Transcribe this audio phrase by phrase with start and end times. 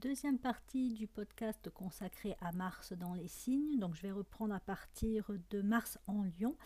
[0.00, 3.78] deuxième partie du podcast consacré à Mars dans les signes.
[3.78, 6.56] Donc je vais reprendre à partir de Mars en Lion.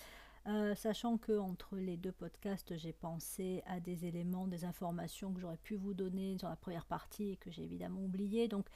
[0.47, 5.41] Euh, sachant que entre les deux podcasts, j'ai pensé à des éléments, des informations que
[5.41, 8.47] j'aurais pu vous donner sur la première partie et que j'ai évidemment oublié.
[8.47, 8.67] Donc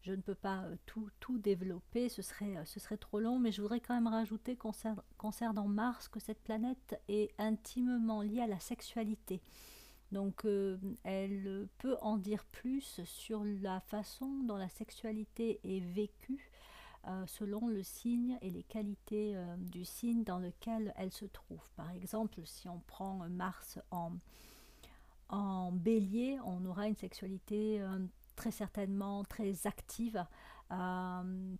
[0.00, 3.38] je ne peux pas euh, tout, tout développer, ce serait, euh, ce serait trop long,
[3.38, 4.56] mais je voudrais quand même rajouter
[5.18, 9.42] concernant Mars que cette planète est intimement liée à la sexualité.
[10.12, 10.46] Donc
[11.04, 16.50] elle peut en dire plus sur la façon dont la sexualité est vécue
[17.08, 21.62] euh, selon le signe et les qualités euh, du signe dans lequel elle se trouve.
[21.76, 27.98] Par exemple, si on prend Mars en, bélier, on aura une sexualité euh,
[28.34, 30.24] très certainement très active,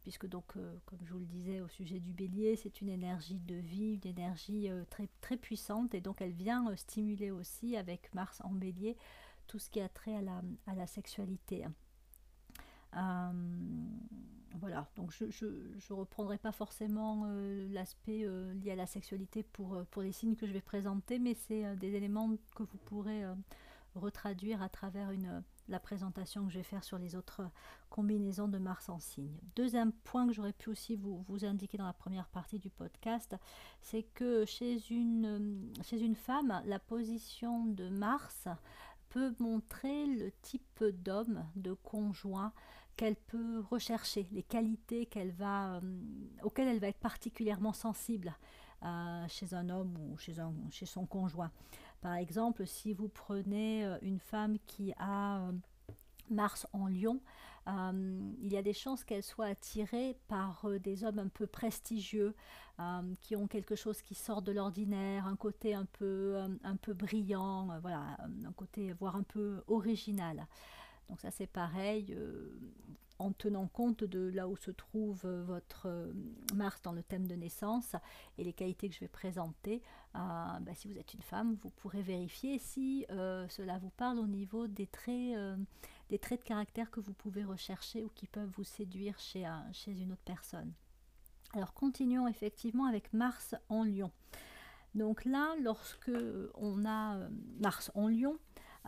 [0.00, 0.52] puisque donc,
[0.84, 4.10] comme je vous le disais au sujet du bélier, c'est une énergie de vie, une
[4.10, 8.96] énergie très, très puissante, et donc elle vient stimuler aussi avec Mars en bélier
[9.46, 11.66] tout ce qui a trait à la, à la sexualité.
[14.60, 19.74] Voilà, donc je ne reprendrai pas forcément euh, l'aspect euh, lié à la sexualité pour,
[19.74, 23.24] euh, pour les signes que je vais présenter, mais c'est des éléments que vous pourrez
[23.94, 27.42] retraduire à travers une, la présentation que je vais faire sur les autres
[27.90, 29.36] combinaisons de Mars en signe.
[29.54, 33.36] Deuxième point que j'aurais pu aussi vous, indiquer dans la première partie du podcast,
[33.80, 38.48] c'est que chez une, chez une femme, la position de Mars
[39.08, 42.52] peut montrer le type d'homme, de conjoint
[42.96, 45.80] qu'elle peut rechercher, les qualités euh,
[46.42, 48.34] auxquelles elle va être particulièrement sensible
[48.82, 51.50] euh, chez un homme ou chez son conjoint.
[52.06, 55.50] Par exemple, si vous prenez euh, une femme qui a
[56.30, 57.18] Mars en lion,
[57.66, 62.32] il y a des chances qu'elle soit attirée par des hommes un peu prestigieux,
[63.20, 67.76] qui ont quelque chose qui sort de l'ordinaire, un côté un peu, un peu brillant,
[67.80, 70.46] voilà, un côté voire un peu original.
[71.08, 72.56] Donc ça c'est pareil, euh,
[73.18, 76.12] en tenant compte de là où se trouve euh, votre euh,
[76.54, 77.96] Mars dans le thème de naissance
[78.38, 79.82] et les qualités que je vais présenter,
[80.14, 84.66] bah, si vous êtes une femme, vous pourrez vérifier si cela vous parle au niveau
[84.66, 85.36] des traits,
[86.08, 89.92] des traits de caractère que vous pouvez rechercher ou qui peuvent vous séduire chez, chez
[89.92, 90.72] une autre personne.
[91.52, 94.10] Alors continuons effectivement avec Mars en Lion.
[94.94, 96.10] Donc là, lorsque
[96.54, 97.18] on a
[97.60, 98.38] Mars en Lion,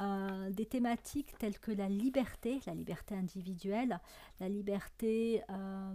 [0.01, 4.01] euh, des thématiques telles que la liberté, la liberté individuelle,
[4.39, 5.95] la liberté euh,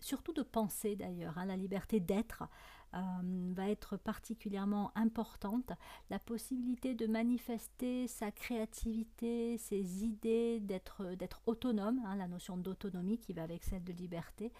[0.00, 2.44] surtout de penser d'ailleurs, hein, la liberté d'être
[2.94, 2.98] euh,
[3.52, 5.72] va être particulièrement importante,
[6.08, 13.34] la possibilité de manifester sa créativité, ses idées, d'être autonome, hein, la notion d'autonomie qui
[13.34, 14.50] va avec celle de liberté,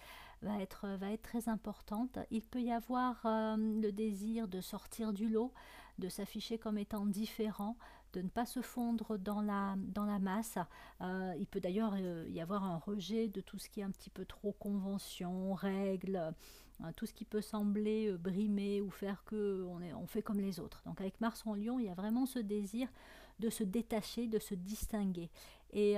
[0.43, 2.19] va être, va être très importante.
[2.31, 5.55] Il peut y avoir le désir de sortir du lot,
[5.99, 7.77] de s'afficher comme étant différent,
[8.16, 10.56] de ne pas se fondre dans la, dans la masse.
[11.03, 13.91] Euh, il peut d'ailleurs euh, y avoir un rejet de tout ce qui est un
[13.91, 16.32] petit peu trop convention, règles,
[16.81, 20.41] euh, tout ce qui peut sembler brimer ou faire que on, est, on fait comme
[20.41, 20.82] les autres.
[20.87, 22.88] Donc avec Mars en Lion, il y a vraiment ce désir
[23.38, 25.28] de se détacher, de se distinguer.
[25.72, 25.97] Et,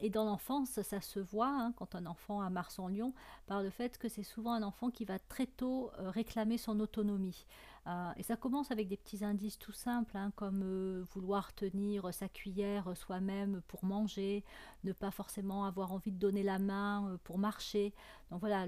[0.00, 3.14] et dans l'enfance, ça se voit, hein, quand un enfant a Mars en Lion,
[3.46, 7.46] par le fait que c'est souvent un enfant qui va très tôt réclamer son autonomie.
[7.86, 12.12] Euh, et ça commence avec des petits indices tout simples, hein, comme euh, vouloir tenir
[12.12, 14.44] sa cuillère soi-même pour manger,
[14.82, 17.94] ne pas forcément avoir envie de donner la main euh, pour marcher.
[18.30, 18.66] Donc voilà,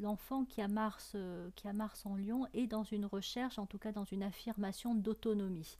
[0.00, 1.14] l'enfant qui, a Mars,
[1.56, 4.94] qui a Mars en Lion est dans une recherche, en tout cas dans une affirmation
[4.94, 5.76] d'autonomie.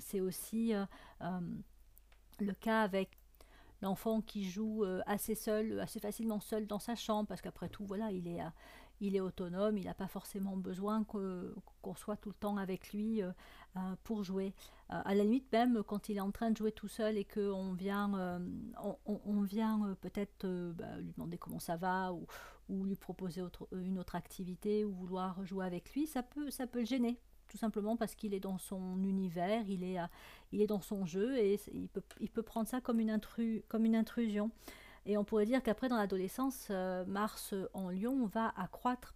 [0.00, 0.72] C'est aussi
[2.40, 3.18] le cas avec
[3.82, 8.10] l'enfant qui joue assez seul, assez facilement seul dans sa chambre, parce qu'après tout, voilà,
[8.12, 8.40] il est,
[9.00, 13.22] il est autonome, il n'a pas forcément besoin qu'on soit tout le temps avec lui
[13.22, 13.30] euh,
[13.76, 14.54] euh, pour jouer.
[14.90, 17.24] Euh, à la limite, même quand il est en train de jouer tout seul et
[17.24, 18.40] qu'on vient,
[19.04, 24.84] on, vient peut-être bah, lui demander comment ça va ou, lui proposer une autre activité
[24.84, 27.18] ou vouloir jouer avec lui, ça peut, ça peut le gêner
[27.48, 29.98] tout simplement parce qu'il est dans son univers, il est,
[30.52, 33.20] il est dans son jeu et il peut, il peut prendre ça comme une,
[33.68, 34.50] comme une intrusion.
[35.06, 39.14] Et on pourrait dire qu'après, dans l'adolescence, euh, Mars en Lion va accroître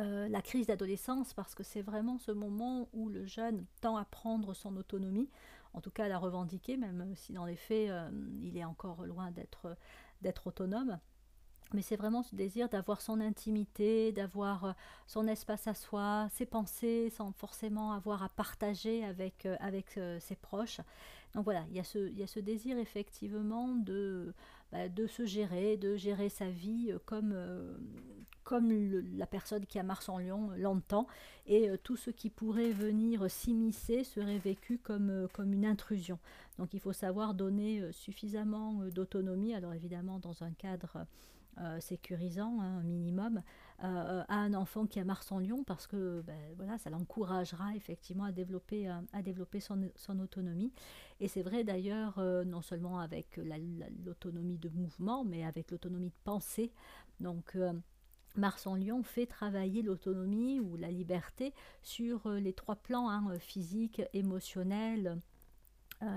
[0.00, 4.04] euh, la crise d'adolescence parce que c'est vraiment ce moment où le jeune tend à
[4.04, 5.28] prendre son autonomie,
[5.74, 8.10] en tout cas à la revendiquer, même si dans les faits, euh,
[8.42, 10.98] il est encore loin d'être autonome.
[11.72, 14.76] Mais c'est vraiment ce désir d'avoir son intimité, d'avoir
[15.06, 20.80] son espace à soi, ses pensées, sans forcément avoir à partager avec, avec ses proches.
[21.34, 24.34] Donc voilà, il y, a ce, il y a ce désir effectivement de,
[24.70, 27.34] bah, de se gérer, de gérer sa vie comme,
[28.44, 28.70] comme
[29.16, 31.06] la personne qui a Mars en Lion l'entend,
[31.46, 36.18] et tout ce qui pourrait venir s'immiscer serait vécu comme, comme une intrusion.
[36.58, 41.06] Donc il faut savoir donner suffisamment d'autonomie, alors évidemment dans un cadre
[41.60, 43.40] euh, sécurisant, hein, un minimum,
[43.84, 47.76] euh, à un enfant qui a Mars en Lion, parce que ben, voilà, ça l'encouragera
[47.76, 50.72] effectivement à développer, euh, à développer son, son, autonomie.
[51.20, 53.38] Et c'est vrai d'ailleurs, non seulement avec
[54.04, 56.72] l'autonomie de mouvement, mais avec l'autonomie de pensée.
[57.20, 57.56] Donc,
[58.36, 61.52] Mars en Lion fait travailler l'autonomie ou la liberté
[61.82, 65.20] sur les trois plans, hein, physique, émotionnel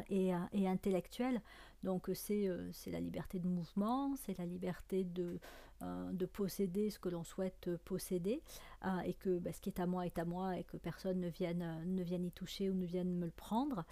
[0.09, 1.41] et, et intellectuel.
[1.83, 5.39] Donc euh, euh, c'est la liberté de mouvement, c'est la liberté de,
[5.81, 8.41] euh, de posséder ce que l'on souhaite posséder,
[9.05, 11.29] et que bah, ce qui est à moi est à moi et que personne ne
[11.29, 13.85] vienne, ne vienne y toucher ou ne vienne me le prendre.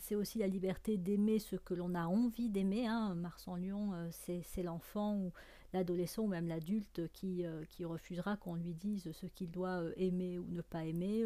[0.00, 2.86] c'est aussi la liberté d'aimer ce que l'on a envie d'aimer.
[2.86, 3.14] Hein.
[3.14, 5.32] Mars en Lion, c'est l'enfant
[5.72, 10.46] l'adolescent ou même l'adulte qui, qui refusera qu'on lui dise ce qu'il doit aimer ou
[10.50, 11.24] ne pas aimer,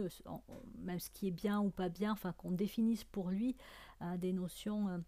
[0.78, 3.56] même ce qui est bien ou pas bien, enfin qu'on définisse pour lui
[4.18, 5.02] des notions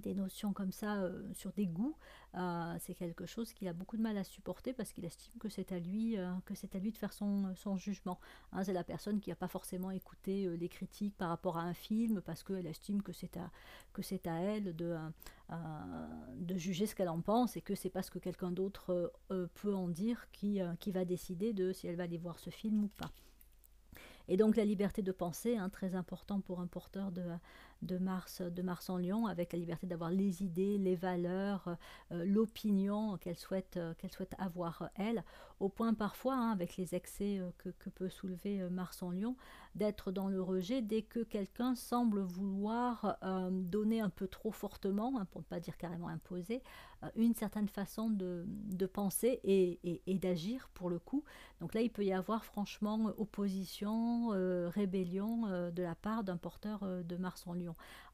[0.00, 1.96] des notions comme ça euh, sur des goûts,
[2.34, 5.48] euh, c'est quelque chose qu'il a beaucoup de mal à supporter parce qu'il estime que
[5.48, 8.18] c'est à lui euh, que c'est à lui de faire son, son jugement.
[8.52, 11.74] Hein, c'est la personne qui n'a pas forcément écouté les critiques par rapport à un
[11.74, 13.50] film parce qu'elle estime que c'est à
[13.92, 14.96] que c'est à elle de
[16.36, 19.88] de juger ce qu'elle en pense et que c'est parce que quelqu'un d'autre peut en
[19.88, 23.10] dire qui, qui va décider de si elle va aller voir ce film ou pas.
[24.28, 27.24] Et donc la liberté de penser, hein, très important pour un porteur de,
[27.82, 31.76] de Mars, de Mars en Lion, avec la liberté d'avoir les idées, les valeurs,
[32.12, 35.24] euh, l'opinion qu'elle souhaite, euh, souhaite avoir elle,
[35.60, 39.36] au point parfois, hein, avec les excès euh, que, que, peut soulever Mars en Lion,
[39.74, 43.18] d'être dans le rejet dès que quelqu'un semble vouloir
[43.50, 46.62] donner un peu trop fortement, hein, pour ne pas dire carrément imposer,
[47.16, 51.24] une certaine façon de, de penser et, et, et d'agir pour le coup.
[51.60, 54.28] Donc là, il peut y avoir franchement opposition,
[54.70, 57.63] rébellion de la part d'un porteur de Mars en Lion.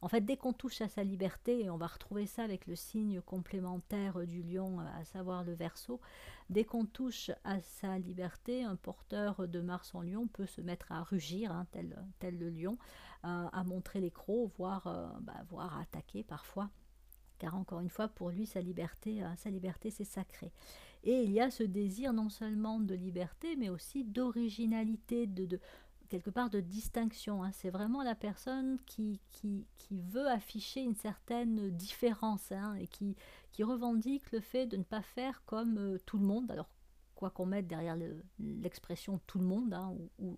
[0.01, 2.75] En fait, dès qu'on touche à sa liberté, et on va retrouver ça avec le
[2.75, 5.99] signe complémentaire du lion, à savoir le verso,
[6.49, 10.91] dès qu'on touche à sa liberté, un porteur de Mars en lion peut se mettre
[10.91, 12.77] à rugir, hein, tel, le lion,
[13.25, 16.69] euh, à montrer les euh, bah, voire à attaquer parfois
[17.41, 20.51] car encore une fois, pour lui, sa liberté, euh, sa liberté, c'est sacré.
[21.03, 25.59] Et il y a ce désir non seulement de liberté, mais aussi d'originalité, de,
[26.11, 27.41] quelque part de distinction.
[27.41, 27.51] Hein.
[27.53, 33.15] C'est vraiment la personne qui, qui, veut afficher une certaine différence hein, et qui,
[33.51, 36.51] qui revendique le fait de ne pas faire comme euh, tout le monde.
[36.51, 36.69] Alors,
[37.15, 37.97] quoi qu'on mette derrière
[38.39, 39.93] l'expression tout le monde hein,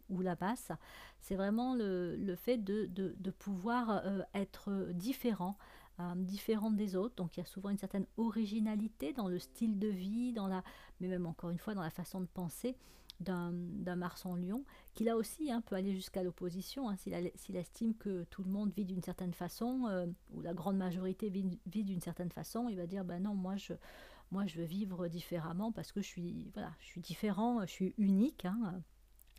[0.09, 0.71] ou, la basse,
[1.19, 5.57] c'est vraiment le, le, fait de, de, pouvoir euh, être différent.
[5.99, 9.77] Euh, différent des autres, donc il y a souvent une certaine originalité dans le style
[9.77, 10.63] de vie, dans la,
[10.99, 12.75] mais même encore une fois dans la façon de penser,
[13.19, 13.51] d'un
[13.95, 16.89] Mars en Lion, qui là aussi hein, peut aller jusqu'à l'opposition.
[16.89, 20.77] Hein, S'il estime que tout le monde vit d'une certaine façon, euh, ou la grande
[20.77, 23.74] majorité vit, vit d'une certaine façon, il va dire ben non, moi je,
[24.31, 27.94] moi je veux vivre différemment parce que je suis, voilà, je suis différent, je suis
[27.98, 28.45] unique.
[28.45, 28.81] Hein,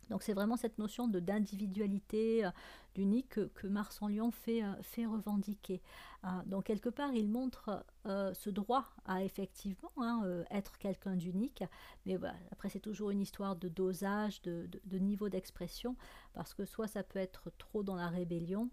[0.09, 2.51] donc c'est vraiment cette notion de d'individualité, euh,
[2.93, 5.81] d'unique que, Mars en Lion fait, euh, fait revendiquer.
[6.23, 11.63] Euh, donc quelque part, il montre ce droit à effectivement hein, être quelqu'un d'unique,
[12.05, 12.17] mais
[12.51, 15.95] après c'est toujours une histoire de dosage, de, de niveau d'expression,
[16.33, 18.69] parce que soit ça peut être trop dans la rébellion,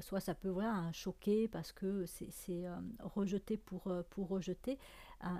[0.00, 0.54] soit ça peut
[0.92, 2.64] choquer parce que c'est
[3.00, 4.78] rejeté pour, pour rejeter,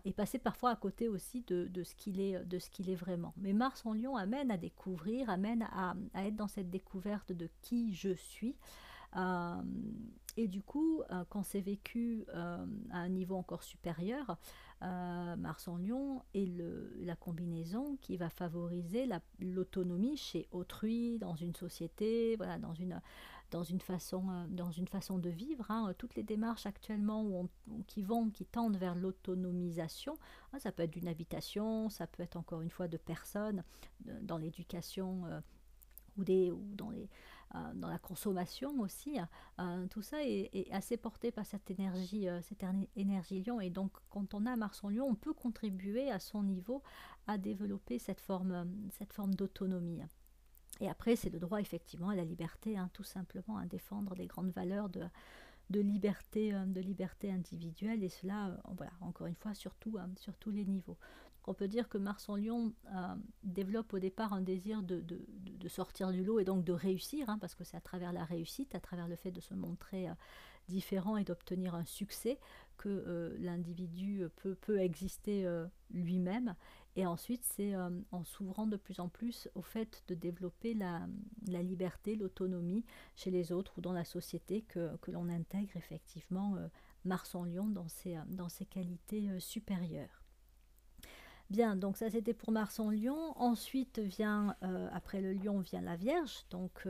[0.04, 3.32] et passer parfois à côté aussi de, de ce qu'il est, est vraiment.
[3.36, 7.48] Mais Mars en Lion amène à découvrir, amène à, à être dans cette découverte de
[7.62, 8.56] qui je suis.
[10.36, 12.60] et du coup, quand c'est vécu à
[12.92, 14.36] un niveau encore supérieur,
[14.82, 19.08] Mars en Lion est le, la combinaison qui va favoriser
[19.40, 23.00] l'autonomie chez autrui, dans une société, voilà, dans une,
[23.50, 25.70] dans une façon, euh, dans une façon de vivre.
[25.70, 25.92] Hein.
[25.98, 27.48] Toutes les démarches actuellement où
[27.86, 30.14] qui vont, qui tendent vers l'autonomisation,
[30.52, 33.62] hein, ça peut être d'une habitation, ça peut être encore une fois de personnes,
[34.22, 35.40] dans l'éducation euh,
[36.16, 37.08] ou, des, ou dans, les,
[37.54, 39.18] euh, dans la consommation aussi.
[39.90, 42.64] tout ça est, assez porté par cette énergie, cette
[42.96, 43.60] énergie lion.
[43.60, 46.82] Et donc, quand on a Mars en lion, on peut contribuer à son niveau
[47.26, 50.02] à développer cette forme, cette forme d'autonomie.
[50.80, 54.26] Et après, c'est le droit effectivement à la liberté, hein, tout simplement, à défendre des
[54.26, 59.96] grandes valeurs de, liberté, euh, de liberté individuelle, et cela, euh, encore une fois, surtout,
[59.98, 60.96] hein, sur tous les niveaux.
[61.46, 62.72] on peut dire que Mars en Lion
[63.42, 65.02] développe au départ un désir de,
[65.68, 68.74] sortir du lot et donc de réussir, hein, parce que c'est à travers la réussite,
[68.74, 70.08] à travers le fait de se montrer
[70.70, 72.38] différent et d'obtenir un succès
[72.78, 76.54] que euh, l'individu peut, peut, exister euh, lui-même.
[76.96, 81.06] Et ensuite, c'est euh, en s'ouvrant de plus en plus au fait de développer la,
[81.46, 86.56] la liberté, l'autonomie chez les autres ou dans la société que, que l'on intègre effectivement
[87.04, 90.22] Mars en Lion dans ses, dans ses qualités supérieures.
[91.48, 93.32] Bien, donc ça c'était pour Mars en Lion.
[93.36, 94.56] Ensuite vient,
[94.92, 96.44] après le Lion, vient la Vierge.
[96.50, 96.86] Donc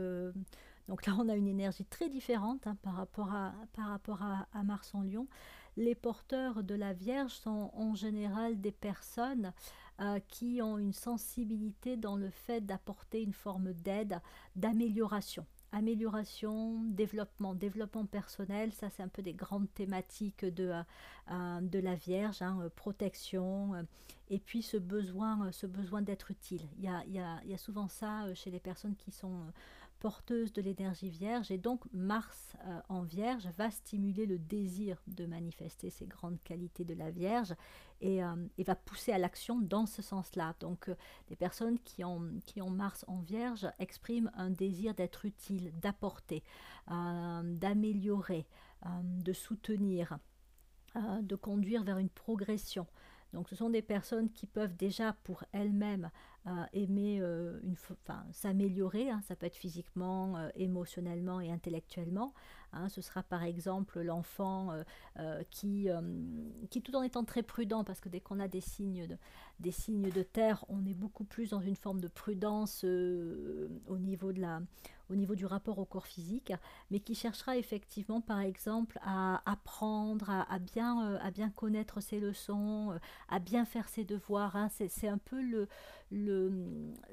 [0.91, 4.63] donc là, on a une énergie très différente hein, par rapport, à, par rapport à,
[4.63, 5.25] Mars en Lion.
[5.77, 9.53] Les porteurs de la Vierge sont en général des personnes
[9.99, 14.19] euh, qui ont une sensibilité dans le fait d'apporter une forme d'aide,
[14.55, 20.81] d'amélioration amélioration, développement, développement personnel, ça c'est un peu des grandes thématiques de, euh,
[21.31, 23.71] euh, de la Vierge, hein, protection,
[24.29, 26.67] et puis ce besoin, ce besoin d'être utile.
[26.77, 29.45] Il y, a, y a, il y a, souvent ça chez les personnes qui sont
[30.01, 35.27] porteuse de l'énergie vierge et donc Mars euh, en vierge va stimuler le désir de
[35.27, 37.53] manifester ces grandes qualités de la vierge
[38.01, 40.55] et, euh, va pousser à l'action dans ce sens-là.
[40.59, 40.95] Donc euh,
[41.29, 46.43] les personnes qui ont, qui ont Mars en vierge expriment un désir d'être utile, d'apporter,
[46.87, 48.47] d'améliorer,
[49.03, 50.17] de soutenir,
[50.95, 52.87] de conduire vers une progression.
[53.33, 56.09] Donc ce sont des personnes qui peuvent déjà pour elles-mêmes
[56.47, 57.75] euh, aimer euh, une,
[58.31, 59.21] s'améliorer, hein.
[59.27, 62.33] ça peut être physiquement, euh, émotionnellement et intellectuellement.
[62.73, 62.89] Hein.
[62.89, 64.69] ce sera par exemple l'enfant
[65.49, 65.87] qui,
[66.69, 69.17] qui, tout en étant très prudent, parce que dès qu'on a des signes de,
[69.59, 74.31] des signes de terre, on est beaucoup plus dans une forme de prudence au niveau
[74.31, 74.61] de la
[75.11, 76.53] au niveau du rapport au corps physique,
[76.89, 82.19] mais qui cherchera effectivement, par exemple, à apprendre, à, bien, euh, à bien connaître ses
[82.19, 82.99] leçons, euh,
[83.29, 84.55] à bien faire ses devoirs.
[84.55, 84.69] Hein.
[84.69, 85.67] C'est un peu le,
[86.11, 86.51] le,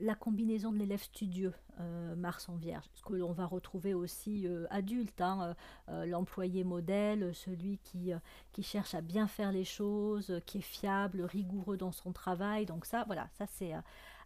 [0.00, 4.47] la combinaison de l'élève studieux, euh, Mars en Vierge, ce que l'on va retrouver aussi
[4.71, 5.55] adulte, hein,
[5.88, 8.12] l'employé modèle, celui qui,
[8.52, 12.67] qui cherche à bien faire les choses, qui est fiable, rigoureux dans son travail.
[12.67, 13.73] Donc ça, voilà, ça c'est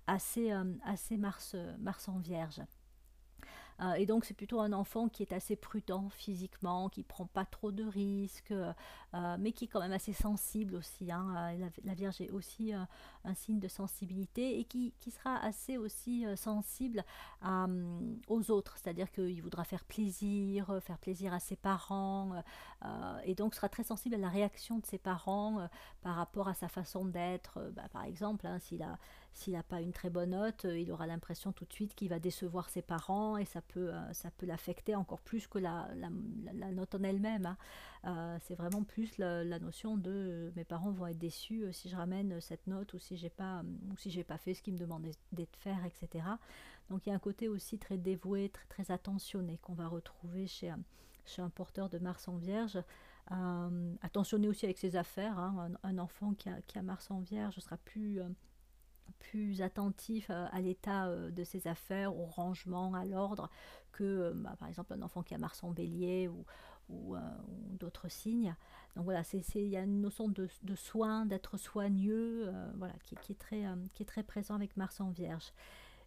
[0.07, 0.50] assez,
[0.85, 2.62] assez Mars, Mars en Vierge.
[3.81, 7.45] Euh, et donc c'est plutôt un enfant qui est assez prudent physiquement, qui prend pas
[7.45, 11.11] trop de risques, euh, mais qui est quand même assez sensible aussi.
[11.11, 11.55] Hein.
[11.61, 16.25] Euh, la, Vierge est aussi un signe de sensibilité et qui, qui sera assez aussi
[16.37, 17.05] sensible
[18.29, 22.43] aux autres, c'est-à-dire qu'il voudra faire plaisir, faire plaisir à ses parents,
[23.25, 25.69] et donc sera très sensible à la réaction de ses parents
[26.00, 27.61] par rapport à sa façon d'être.
[27.75, 28.99] Bah, par exemple, hein, s'il a
[29.35, 32.19] s'il n'a pas une très bonne note, il aura l'impression tout de suite qu'il va
[32.19, 36.71] décevoir ses parents et ça peut, euh, ça peut l'affecter encore plus que la, la,
[36.71, 37.47] note en elle-même.
[37.47, 37.57] Hein.
[38.05, 41.97] Euh, c'est vraiment plus la, notion de euh, mes parents vont être déçus si je
[41.97, 44.79] ramène cette note ou si j'ai pas ou si j'ai pas fait ce qu'ils me
[44.79, 46.25] demandaient de faire, etc.
[46.91, 50.47] Donc il y a un côté aussi très dévoué, très, très attentionné qu'on va retrouver
[50.47, 50.75] chez,
[51.25, 52.79] chez un porteur de Mars en Vierge.
[54.03, 55.39] attentionné aussi avec ses affaires.
[55.39, 55.71] Hein.
[55.85, 58.21] Un, enfant qui a, qui a, Mars en Vierge sera plus
[59.19, 63.51] plus attentif euh, à l'état euh, de ses affaires, au rangement, à l'ordre,
[63.93, 66.45] que euh, bah, par exemple un enfant qui a Mars en bélier ou,
[67.79, 68.55] d'autres signes.
[68.97, 69.23] Donc voilà,
[69.55, 74.07] il y a une notion de, soin, d'être soigneux, voilà, qui, est très, qui est
[74.07, 75.55] très présent avec Mars en vierge.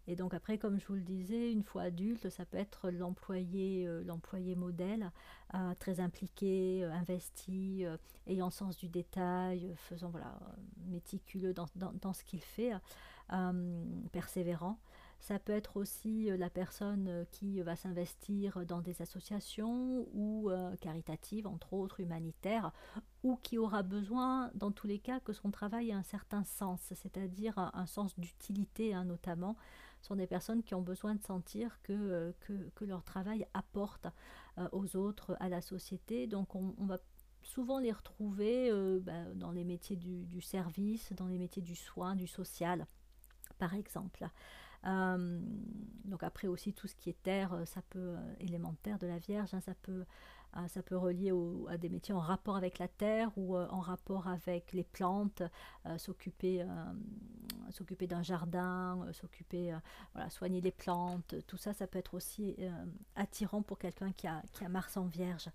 [0.07, 3.88] Et donc après, comme je vous le disais, une fois adulte, ça peut être l'employé,
[3.88, 5.12] euh, l'employé modèle,
[5.55, 7.85] euh, très impliqué, euh, investi,
[8.27, 10.38] ayant sens du détail, faisant voilà,
[10.88, 12.71] méticuleux dans, dans, ce qu'il fait,
[14.12, 14.79] persévérant.
[15.19, 21.74] Ça peut être aussi la personne qui va s'investir dans des associations ou caritatives, entre
[21.74, 22.71] autres humanitaires,
[23.24, 26.79] ou qui aura besoin, dans tous les cas, que son travail ait un certain sens,
[26.93, 29.55] c'est-à-dire un, sens d'utilité hein, notamment,
[30.05, 32.31] sont des personnes qui ont besoin de sentir que, euh,
[32.81, 34.07] leur travail apporte
[34.57, 36.27] euh, aux autres, à la société.
[36.27, 37.00] Donc on, va
[37.41, 42.15] souvent les retrouver euh, bah, dans les métiers du, service, dans les métiers du soin,
[42.15, 42.85] du social,
[43.57, 44.27] par exemple.
[44.83, 49.62] donc après aussi tout ce qui est terre, ça peut élémentaire de la Vierge, hein,
[49.62, 50.05] ça peut
[50.67, 51.31] ça peut relier
[51.69, 55.43] à des métiers en rapport avec la terre ou euh, en rapport avec les plantes,
[55.85, 56.67] euh, s'occuper, euh,
[57.72, 59.75] s'occuper d'un jardin, s'occuper,
[60.13, 61.36] voilà, soigner les plantes.
[61.48, 62.55] Tout ça, ça peut être aussi
[63.15, 65.50] attirant pour quelqu'un qui a, qui a Mars en Vierge.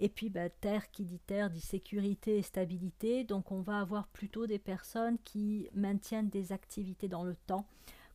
[0.00, 3.24] Et puis, bah, terre qui dit terre dit sécurité et stabilité.
[3.24, 7.66] Donc, on va avoir plutôt des personnes qui maintiennent des activités dans le temps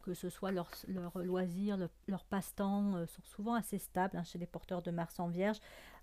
[0.07, 1.77] que ce soit leurs leur loisirs,
[2.07, 5.57] leur, passe-temps, euh, sont souvent assez stables hein, chez les porteurs de Mars en Vierge.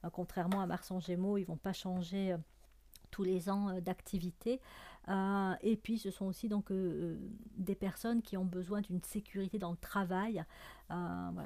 [0.05, 2.37] Euh, contrairement à Mars en Gémeaux, ils vont pas changer euh,
[3.15, 4.61] tous les ans d'activité.
[5.09, 6.73] et puis ce sont aussi donc
[7.57, 10.45] des personnes qui ont besoin d'une sécurité dans le travail,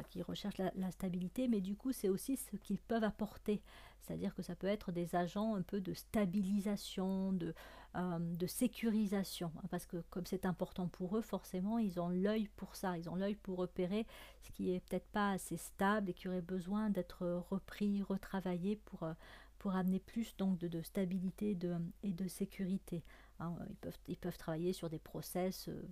[0.09, 3.61] qui recherchent la, stabilité, mais du coup c'est aussi ce qu'ils peuvent apporter.
[4.01, 7.55] C'est-à-dire que ça peut être des agents un peu de stabilisation, de,
[7.97, 12.49] euh, de sécurisation, hein, parce que comme c'est important pour eux, forcément, ils ont l'œil
[12.57, 14.07] pour ça, ils ont l'œil pour repérer
[14.41, 19.03] ce qui est peut-être pas assez stable et qui aurait besoin d'être repris, retravaillé pour,
[19.03, 19.13] euh,
[19.59, 23.05] pour amener plus donc de, stabilité de, et de sécurité.
[23.41, 23.55] Hein.
[23.71, 25.83] ils, peuvent, ils peuvent travailler sur des process euh,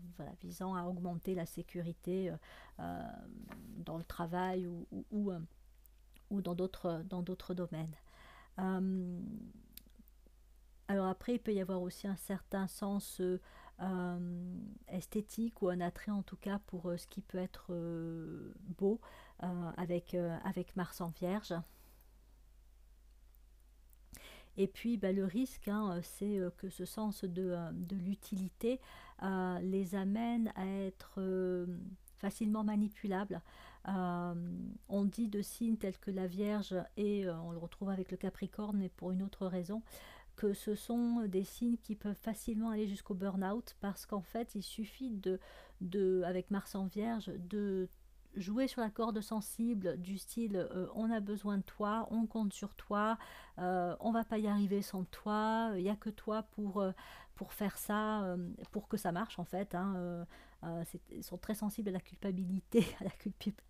[0.41, 2.33] visant à augmenter la sécurité
[2.79, 5.33] dans le travail ou, ou,
[6.41, 7.95] dans d'autres domaines.
[10.89, 13.41] Alors après, il peut y avoir aussi un certain sens euh,
[13.81, 14.55] euh,
[14.89, 17.73] esthétique ou un attrait en tout cas pour euh, ce qui peut être
[18.79, 19.01] beau
[19.77, 21.55] avec, avec Mars en Vierge.
[24.57, 28.81] Et puis bah, le risque, hein, c'est que ce sens de, de l'utilité
[29.63, 31.67] les amène à être
[32.17, 33.43] facilement manipulables.
[33.87, 38.79] on dit de signes tels que la Vierge, et on le retrouve avec le Capricorne,
[38.79, 39.83] mais pour une autre raison,
[40.37, 44.63] que ce sont des signes qui peuvent facilement aller jusqu'au burn-out parce qu'en fait, il
[44.63, 45.41] suffit de,
[45.81, 47.89] de, avec Mars en Vierge, de
[48.37, 52.53] jouer sur la corde sensible du style euh, on a besoin de toi, on compte
[52.53, 53.19] sur toi,
[53.59, 56.93] euh, on va pas y arriver sans toi, il n'y a que toi pour, euh,
[57.35, 58.37] pour faire ça,
[58.71, 59.75] pour que ça marche en fait.
[59.75, 60.27] Hein,
[60.65, 63.05] euh, ils sont très sensibles à la culpabilité, à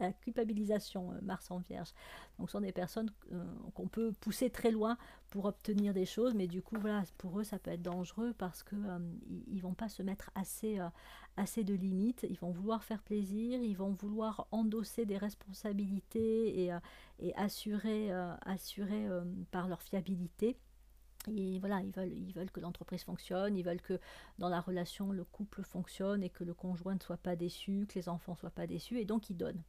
[0.04, 1.90] la, culpabilisation, euh, Mars en Vierge.
[2.38, 4.96] Donc, ce sont des personnes euh, qu'on peut pousser très loin
[5.30, 8.62] pour obtenir des choses, mais du coup, voilà, pour eux, ça peut être dangereux parce
[8.62, 10.78] qu'ils ne vont pas se mettre assez,
[11.36, 12.24] assez de limites.
[12.28, 16.76] Ils vont vouloir faire plaisir, ils vont vouloir endosser des responsabilités et,
[17.18, 18.12] et assurer,
[18.42, 19.08] assurer
[19.50, 20.56] par leur fiabilité
[21.60, 23.98] voilà, ils veulent, que l'entreprise fonctionne, ils veulent que
[24.38, 27.94] dans la relation, le couple fonctionne et que le conjoint ne soit pas déçu, que
[27.98, 28.98] les enfants ne soient pas déçus.
[28.98, 29.62] Et donc, ils donnent.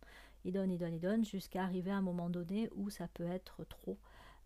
[0.45, 3.27] Ils donnent, ils donnent, ils donnent, jusqu'à arriver à un moment donné où ça peut
[3.27, 3.97] être trop.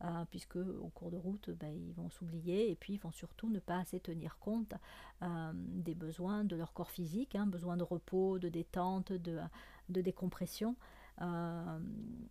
[0.04, 3.52] Euh, puisque au cours de route, ben, ils vont s'oublier et puis ils vont surtout
[3.52, 4.74] ne pas assez tenir compte
[5.22, 10.76] euh, des besoins de leur corps physique, hein, besoin de repos, de détente, de décompression.
[11.22, 11.80] Euh,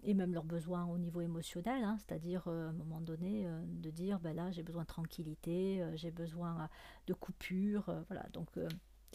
[0.02, 3.60] et même leurs besoins au niveau émotionnel, hein, c'est-à-dire euh, à un moment donné euh,
[3.64, 6.68] de dire ben là j'ai besoin de tranquillité, j'ai besoin
[7.06, 8.48] de coupure, voilà donc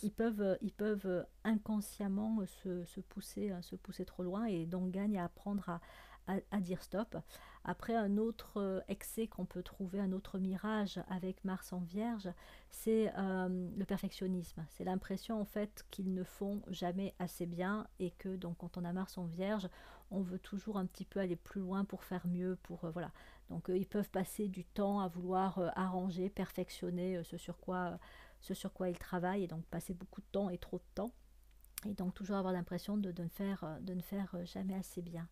[0.01, 5.17] ils peuvent, ils peuvent inconsciemment se, se, pousser, se pousser trop loin et donc gagnent
[5.17, 5.79] à apprendre
[6.27, 7.17] à, dire stop.
[7.67, 12.29] Après, un autre euh, excès qu'on peut trouver, un autre mirage avec Mars en Vierge,
[12.69, 14.63] c'est euh, le perfectionnisme.
[14.69, 18.85] C'est l'impression en fait qu'ils ne font jamais assez bien et que donc quand on
[18.85, 19.67] a Mars en Vierge,
[20.11, 23.11] on veut toujours un petit peu aller plus loin pour faire mieux, pour euh, voilà.
[23.49, 27.99] Donc ils peuvent passer du temps à vouloir arranger, perfectionner ce sur quoi
[28.89, 31.11] ils travaillent et donc passer beaucoup de temps et trop de temps
[31.87, 35.27] et donc toujours avoir l'impression de ne faire jamais assez bien.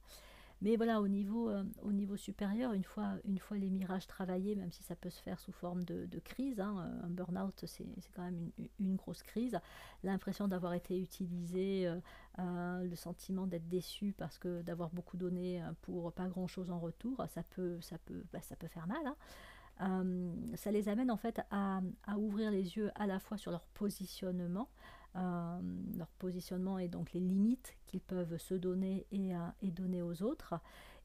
[0.63, 4.56] Mais voilà, au niveau, euh, au niveau supérieur, une fois, une fois les mirages travaillés,
[4.56, 7.86] même si ça peut se faire sous forme de, crise, hein, euh, un burn-out, c'est
[8.15, 8.49] quand même
[8.80, 9.60] une, grosse crise,
[10.04, 11.91] l'impression d'avoir été utilisé,
[12.39, 17.26] euh, le sentiment d'être déçu parce que d'avoir beaucoup donné pour pas grand-chose en retour,
[17.28, 19.13] ça peut, ça peut, bah, ça peut faire mal.
[19.80, 20.06] Hein.
[20.56, 23.65] ça les amène en fait à, à, ouvrir les yeux à la fois sur leur
[23.73, 24.69] positionnement,
[25.15, 25.60] euh,
[25.95, 30.56] leur positionnement et donc les limites qu'ils peuvent se donner et, et, donner aux autres.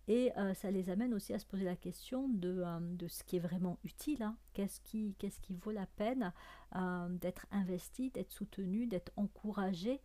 [0.07, 3.23] Et euh, ça les amène aussi à se poser la question de, euh, de ce
[3.23, 4.35] qui est vraiment utile, hein.
[4.55, 6.33] qu'est-ce qui, qu'est-ce qui vaut la peine
[7.21, 10.01] d'être investi, d'être soutenu, d'être encouragé.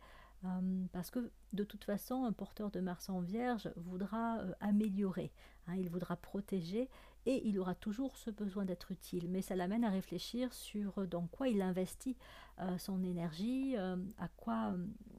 [0.92, 5.32] parce que de toute façon, un porteur de Mars en Vierge voudra améliorer,
[5.66, 5.76] hein.
[5.76, 6.90] il voudra protéger
[7.26, 9.28] et il aura toujours ce besoin d'être utile.
[9.28, 12.16] Mais ça l'amène à réfléchir sur dans quoi il investit
[12.60, 14.74] euh, son énergie, euh, à quoi,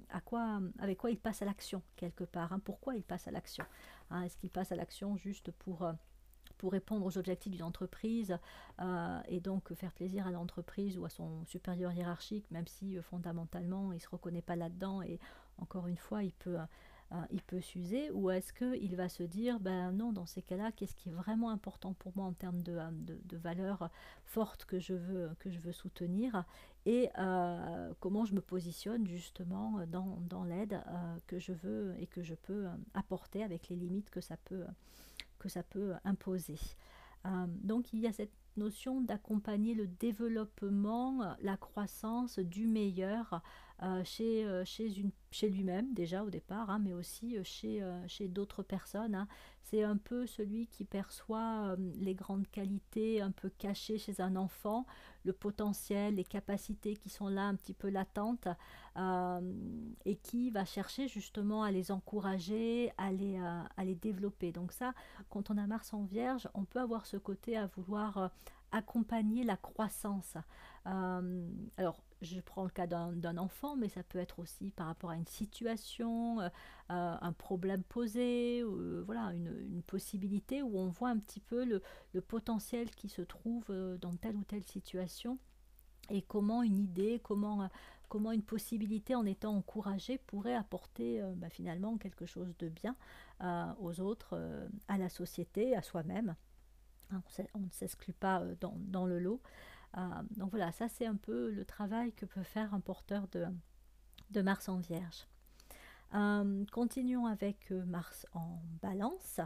[0.09, 2.53] à quoi, avec quoi il passe à l'action quelque part.
[2.53, 2.59] Hein.
[2.63, 3.65] pourquoi il passe à l'action
[4.09, 4.21] hein.
[4.23, 5.93] Est-ce qu'il passe à l'action juste pour euh,
[6.57, 8.37] pour répondre aux objectifs d'une entreprise
[9.27, 13.95] et donc faire plaisir à l'entreprise ou à son supérieur hiérarchique, même si fondamentalement il
[13.95, 15.19] ne se reconnaît pas là-dedans et
[15.57, 16.55] encore une fois il peut
[17.11, 20.71] Hein, il peut s'user ou est-ce qu'il va se dire ben non dans ces cas-là
[20.71, 23.91] qu'est-ce qui est vraiment important pour moi en termes de, euh, de, valeurs
[24.23, 26.45] fortes que je veux que je veux soutenir
[26.87, 32.07] et euh, comment je me positionne justement dans, dans l'aide euh, que je veux et
[32.07, 32.65] que je peux
[32.95, 34.65] apporter avec les limites que ça peut
[35.37, 36.57] que ça peut imposer.
[37.47, 43.41] Donc il y a cette notion d'accompagner le développement, la croissance du meilleur
[44.03, 49.15] chez, chez, une, chez lui-même déjà au départ, hein, mais aussi chez, chez d'autres personnes.
[49.15, 49.27] Hein.
[49.63, 54.85] C'est un peu celui qui perçoit les grandes qualités un peu cachées chez un enfant,
[55.23, 58.47] le potentiel, les capacités qui sont là un petit peu latentes,
[60.05, 64.51] et qui va chercher justement à les encourager, à les, à les développer.
[64.51, 64.93] Donc ça,
[65.29, 68.31] quand on a Mars en Vierge, on peut avoir ce côté à vouloir
[68.71, 70.37] accompagner la croissance.
[70.85, 75.15] alors, je prends le cas d'un enfant, mais ça peut être aussi par rapport à
[75.15, 76.49] une situation, euh,
[76.91, 82.21] euh, un problème posé, euh, voilà, une, possibilité où on voit un petit peu le,
[82.21, 83.65] potentiel qui se trouve
[84.01, 85.37] dans telle ou telle situation
[86.09, 87.69] et comment une idée, comment,
[88.09, 92.95] comment une possibilité en étant encouragée pourrait apporter bah, finalement quelque chose de bien
[93.79, 94.39] aux autres,
[94.87, 96.35] à la société, à soi-même.
[97.11, 97.21] Hein,
[97.53, 99.41] on ne s'exclut pas dans le lot.
[99.97, 100.01] Euh,
[100.35, 104.67] donc voilà, ça c'est un peu le travail que peut faire un porteur de, Mars
[104.69, 105.27] en Vierge.
[106.13, 109.39] Euh, continuons avec euh, Mars en Balance.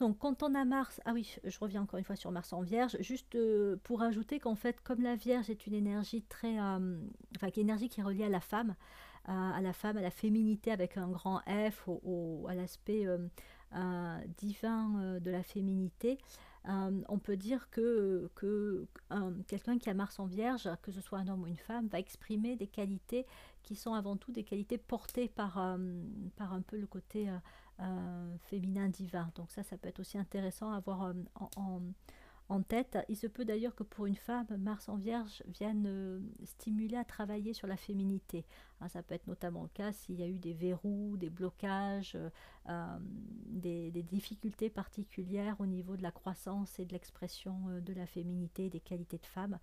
[0.00, 2.60] Donc quand on a Mars, ah oui, je reviens encore une fois sur Mars en
[2.60, 3.36] Vierge, juste
[3.84, 8.00] pour ajouter qu'en fait, comme la Vierge est une énergie très, enfin, une énergie qui
[8.00, 8.74] est reliée à la femme,
[9.24, 11.88] à la femme, à la féminité avec un grand F,
[12.46, 13.06] à l'aspect
[14.36, 16.18] divin de la féminité,
[16.68, 18.86] euh, on peut dire que, que
[19.46, 21.98] quelqu'un qui a Mars en Vierge, que ce soit un homme ou une femme, va
[21.98, 23.26] exprimer des qualités
[23.62, 25.76] qui sont avant tout des qualités portées par, euh,
[26.38, 27.28] un peu le côté
[27.80, 29.30] euh, féminin divin.
[29.36, 31.80] Donc ça, ça peut être aussi intéressant à voir en en
[32.62, 32.98] tête.
[33.08, 37.04] Il se peut d'ailleurs que pour une femme, Mars en Vierge vienne euh, stimuler à
[37.04, 38.44] travailler sur la féminité.
[38.80, 42.14] Hein, ça peut être notamment le cas s'il y a eu des verrous, des blocages,
[42.14, 42.30] euh,
[42.68, 42.98] euh,
[43.46, 48.80] des, difficultés particulières au niveau de la croissance et de l'expression de la féminité des
[48.80, 49.58] qualités de femme.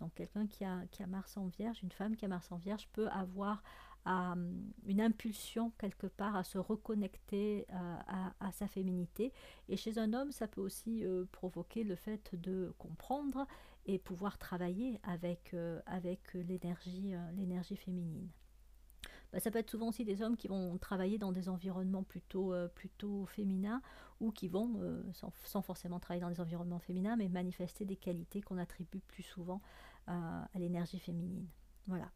[0.00, 3.08] Donc quelqu'un qui a Mars en Vierge, une femme qui a Mars en Vierge peut
[3.08, 3.62] avoir
[4.08, 4.34] à,
[4.86, 7.96] une impulsion quelque part à se reconnecter euh,
[8.40, 9.34] à, sa féminité.
[9.68, 13.46] Et chez un homme, ça peut aussi euh, provoquer le fait de comprendre
[13.84, 15.80] et pouvoir travailler avec, euh,
[16.34, 17.14] l'énergie,
[17.76, 18.30] féminine.
[19.30, 22.54] Bah, ça peut être souvent aussi des hommes qui vont travailler dans des environnements plutôt,
[22.74, 23.82] plutôt féminins
[24.20, 24.80] ou qui vont,
[25.12, 29.22] sans, sans, forcément travailler dans des environnements féminins, mais manifester des qualités qu'on attribue plus
[29.22, 29.60] souvent
[30.06, 31.46] à l'énergie féminine.
[31.86, 32.10] Voilà.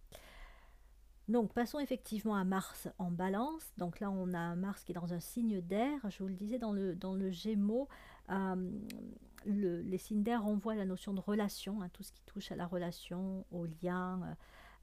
[1.28, 3.72] Donc passons effectivement à Mars en balance.
[3.78, 5.98] Donc là on a Mars qui est dans un signe d'air.
[6.10, 7.88] Je vous le disais dans le, dans le Gémeaux,
[8.30, 8.70] euh,
[9.44, 12.66] les signes d'air renvoient la notion de relation, hein, tout ce qui touche à la
[12.66, 14.20] relation, au lien.
[14.22, 14.34] Euh,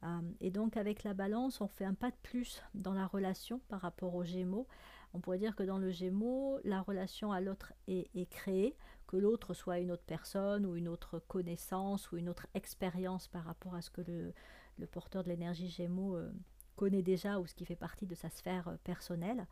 [0.04, 3.60] euh, et donc avec la balance, on fait un pas de plus dans la relation
[3.68, 4.68] par rapport au Gémeaux.
[5.14, 9.56] On pourrait dire que dans le Gémeaux, la relation à l'autre est créée, que l'autre
[9.56, 13.82] soit une autre personne ou une autre connaissance ou une autre expérience par rapport à
[13.82, 14.34] ce que le,
[14.80, 16.32] le porteur de l'énergie Gémeaux euh,
[16.76, 19.46] connaît déjà ou ce qui fait partie de sa sphère euh, personnelle.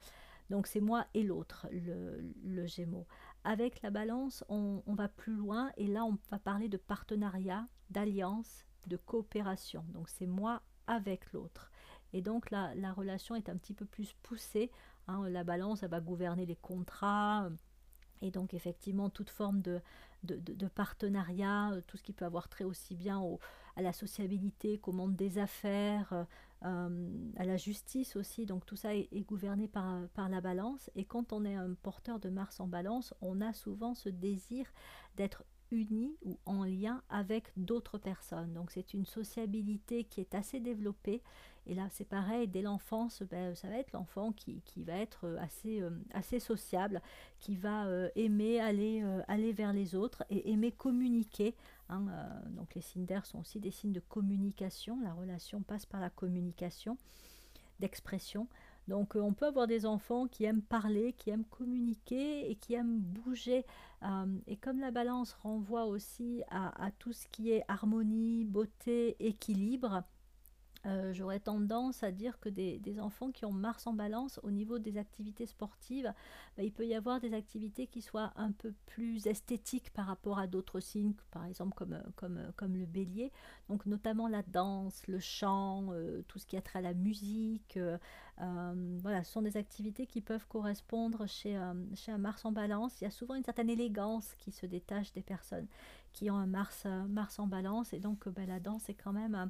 [0.50, 3.06] Donc c'est moi et l'autre, le, le, Gémeaux.
[3.44, 8.66] Avec la balance, on, va plus loin et là on va parler de partenariat, d'alliance,
[8.88, 9.84] de coopération.
[9.90, 11.70] Donc c'est moi avec l'autre.
[12.14, 14.72] Et donc la, la, relation est un petit peu plus poussée.
[15.08, 15.28] Hein.
[15.28, 17.50] La balance, elle va gouverner les contrats.
[18.22, 19.82] Et donc effectivement, toute forme de,
[20.24, 23.40] de, partenariat, euh, tout ce qui peut avoir trait aussi bien au,
[23.76, 26.24] à la sociabilité qu'au monde des affaires, euh,
[26.66, 28.46] euh, à la justice aussi.
[28.46, 30.90] Donc tout ça est, gouverné par, par, la balance.
[30.96, 34.66] Et quand on est un porteur de Mars en balance, on a souvent ce désir
[35.16, 38.54] d'être uni ou en lien avec d'autres personnes.
[38.54, 41.22] Donc c'est une sociabilité qui est assez développée
[41.70, 45.38] et là, c'est pareil, dès l'enfance, ben, ça va être l'enfant qui, va être euh,
[45.40, 47.02] assez, euh, assez sociable,
[47.40, 51.56] qui va euh, aimer aller, aller vers les autres et aimer communiquer.
[51.90, 52.06] Hein,
[52.52, 55.00] donc les signes d'air sont aussi des signes de communication.
[55.04, 56.98] La relation passe par la communication,
[57.80, 58.48] d'expression.
[58.88, 63.00] Donc on peut avoir des enfants qui aiment parler, qui aiment communiquer et qui aiment
[63.00, 63.66] bouger.
[64.48, 70.04] et comme la balance renvoie aussi à, à, tout ce qui est harmonie, beauté, équilibre,
[70.88, 74.80] euh, j'aurais tendance à dire que des, enfants qui ont Mars en balance au niveau
[74.80, 76.14] des activités sportives,
[76.56, 80.40] bah, il peut y avoir des activités qui soient un peu plus esthétiques par rapport
[80.40, 83.32] à d'autres signes, par exemple comme, comme, comme le bélier.
[83.70, 87.78] Donc notamment la danse, le chant, euh, tout ce qui a trait à la musique.
[87.78, 87.98] Euh,
[89.02, 91.60] voilà, ce sont des activités qui peuvent correspondre chez,
[91.96, 93.02] chez un Mars en balance.
[93.02, 95.68] Il y a souvent une certaine élégance qui se détache des personnes
[96.14, 97.94] qui ont un Mars, Mars en balance.
[97.94, 99.50] Et donc bah, la danse est quand même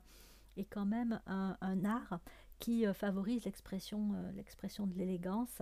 [0.60, 2.20] est quand même un, art
[2.60, 5.62] qui euh, favorise l'expression, euh, l'expression de l'élégance.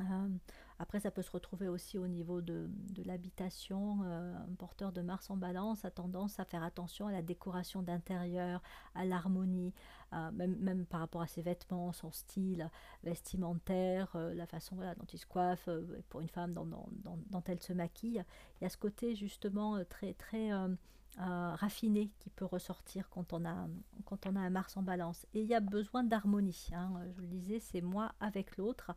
[0.00, 0.28] Euh,
[0.78, 2.70] Après, ça peut se retrouver aussi au niveau de,
[3.04, 4.02] l'habitation.
[4.04, 8.62] un porteur de Mars en balance a tendance à faire attention à la décoration d'intérieur,
[8.94, 9.74] à l'harmonie,
[10.12, 12.70] même, même, par rapport à ses vêtements, son style
[13.02, 15.68] vestimentaire, la façon dont il se coiffe,
[16.10, 16.68] pour une femme, dont,
[17.02, 18.22] dont, elle se maquille.
[18.60, 20.52] Il y a ce côté justement très, très
[21.18, 23.66] raffiné qui peut ressortir quand on, a,
[24.04, 25.26] quand on a un Mars en balance.
[25.34, 26.68] Et il y a besoin d'harmonie.
[26.72, 26.92] Hein.
[27.16, 28.92] Je le disais, c'est moi avec l'autre.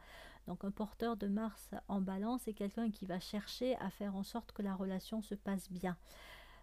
[0.47, 4.23] Donc un porteur de Mars en balance est quelqu'un qui va chercher à faire en
[4.23, 5.97] sorte que la relation se passe bien.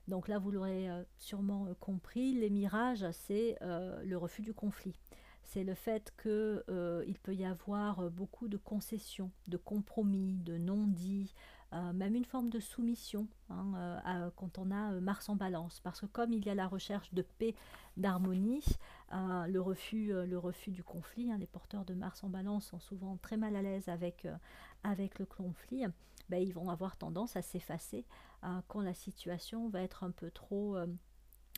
[0.09, 4.55] Donc là, vous l'aurez euh, sûrement euh, compris, les mirages, c'est euh, le refus du
[4.55, 4.95] conflit.
[5.43, 11.33] C'est le fait qu'il peut y avoir beaucoup de concessions, de compromis, de non-dits,
[11.75, 15.81] euh, même une forme de soumission hein, euh, quand on a euh, Mars en balance.
[15.81, 17.55] Parce que comme il y a la recherche de paix,
[17.99, 18.65] d'harmonie,
[19.11, 23.17] le, refus, le refus du conflit, hein, les porteurs de Mars en balance sont souvent
[23.17, 24.27] très mal à l'aise avec,
[24.85, 25.85] avec le conflit,
[26.29, 28.05] ben, ils vont avoir tendance à s'effacer
[28.69, 30.77] quand la situation va être un peu trop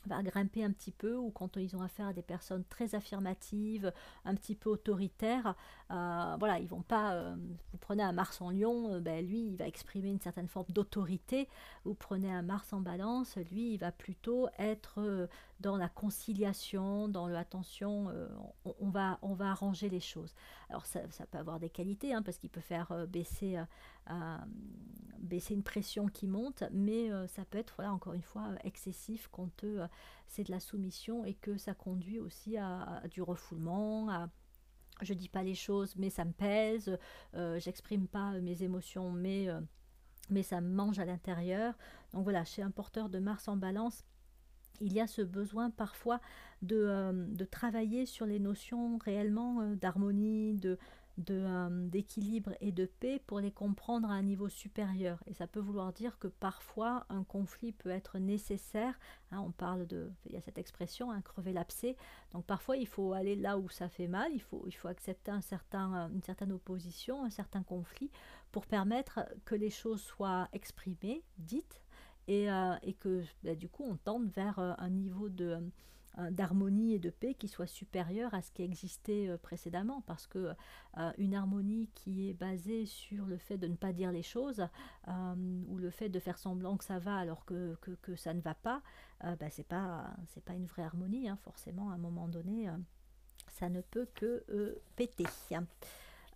[0.07, 3.91] va grimper un petit peu ou quand ils ont affaire à des personnes très affirmatives,
[4.25, 5.55] un petit peu autoritaires,
[5.91, 7.13] euh, voilà, ils vont pas.
[7.13, 7.35] Euh,
[7.71, 10.67] vous prenez un Mars en Lion, euh, ben, lui, il va exprimer une certaine forme
[10.69, 11.47] d'autorité.
[11.85, 15.27] Vous prenez un Mars en Balance, lui, il va plutôt être
[15.61, 18.11] dans la conciliation, dans le attention,
[18.65, 20.33] on, va, on va arranger les choses.
[20.69, 23.57] Alors ça, ça peut avoir des qualités, hein, parce qu'il peut faire baisser
[25.21, 29.27] baisser une pression qui monte, mais euh, ça peut être, voilà, encore une fois, excessif
[29.31, 29.87] quand euh,
[30.27, 34.29] c'est de la soumission et que ça conduit aussi à, du refoulement, à
[35.01, 36.95] je dis pas les choses, mais ça me pèse,
[37.33, 39.47] euh, j'exprime pas mes émotions, mais,
[40.29, 41.75] mais ça me mange à l'intérieur.
[42.13, 44.03] Donc voilà, chez un porteur de Mars en balance,
[44.81, 46.19] il y a ce besoin parfois
[46.61, 50.77] de, de travailler sur les notions réellement d'harmonie, de,
[51.29, 55.21] euh, d'équilibre et de paix pour les comprendre à un niveau supérieur.
[55.27, 58.97] Et ça peut vouloir dire que parfois un conflit peut être nécessaire.
[59.31, 61.95] Hein, on parle de, il y a cette expression, hein, crever l'abcès.
[62.31, 65.31] Donc parfois il faut aller là où ça fait mal, il faut, il faut accepter
[65.31, 68.09] un certain, euh, une certaine opposition, un certain conflit
[68.51, 71.81] pour permettre que les choses soient exprimées, dites,
[72.31, 75.57] et, euh, et que bah, du coup on tente vers un niveau de
[76.29, 80.53] d'harmonie et de paix qui soit supérieure à ce qui existait euh, précédemment parce que
[80.97, 84.67] euh, une harmonie qui est basée sur le fait de ne pas dire les choses
[85.07, 88.41] euh, ou le fait de faire semblant que ça va alors que, que, ça ne
[88.41, 88.81] va pas
[89.23, 91.37] bah, c'est pas c'est pas une vraie harmonie hein.
[91.43, 92.69] forcément à un moment donné
[93.47, 94.43] ça ne peut que
[94.97, 95.25] péter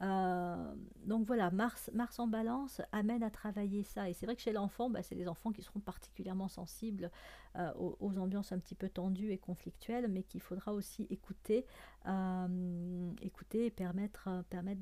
[0.02, 0.74] euh,
[1.06, 4.10] donc voilà, Mars, Mars en balance amène à travailler ça.
[4.10, 7.12] Et c'est vrai que chez l'enfant, bah, c'est les enfants qui seront particulièrement sensibles
[7.56, 11.66] euh, aux, ambiances un petit peu tendues et conflictuelles, mais qu'il faudra aussi écouter,
[12.08, 14.82] euh, écouter et permettre, permettre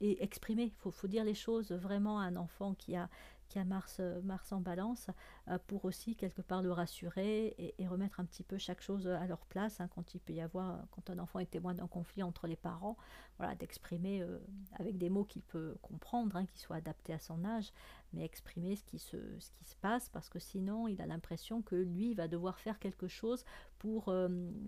[0.00, 0.72] et exprimer.
[0.86, 3.10] Il faut, dire les choses vraiment à un enfant qui a,
[3.48, 5.08] qui a Mars, euh, Mars en balance,
[5.48, 9.26] euh, pour aussi quelque part le rassurer et, remettre un petit peu chaque chose à
[9.26, 12.22] leur place hein, quand il peut y avoir, quand un enfant est témoin d'un conflit
[12.22, 12.96] entre les parents,
[13.38, 14.38] voilà, d'exprimer euh,
[14.78, 17.72] avec des mots qu'il peut comprendre, hein, qui soient adaptés à son âge,
[18.12, 21.62] mais exprimer ce qui, se, ce qui se passe, parce que sinon il a l'impression
[21.62, 23.44] que lui va devoir faire quelque chose
[23.78, 24.12] pour,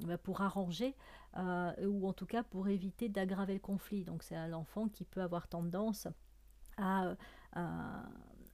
[0.07, 0.95] bah, pour arranger,
[1.37, 4.05] ou en tout cas pour éviter d'aggraver le conflit.
[4.05, 6.09] Donc c'est un enfant qui peut avoir tendance
[6.77, 7.15] à,
[7.53, 8.03] à,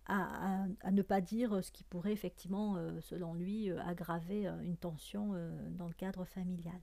[0.09, 5.35] ne pas dire ce qui pourrait effectivement, euh, selon lui, euh, aggraver euh, une tension
[5.71, 6.81] dans le cadre familial.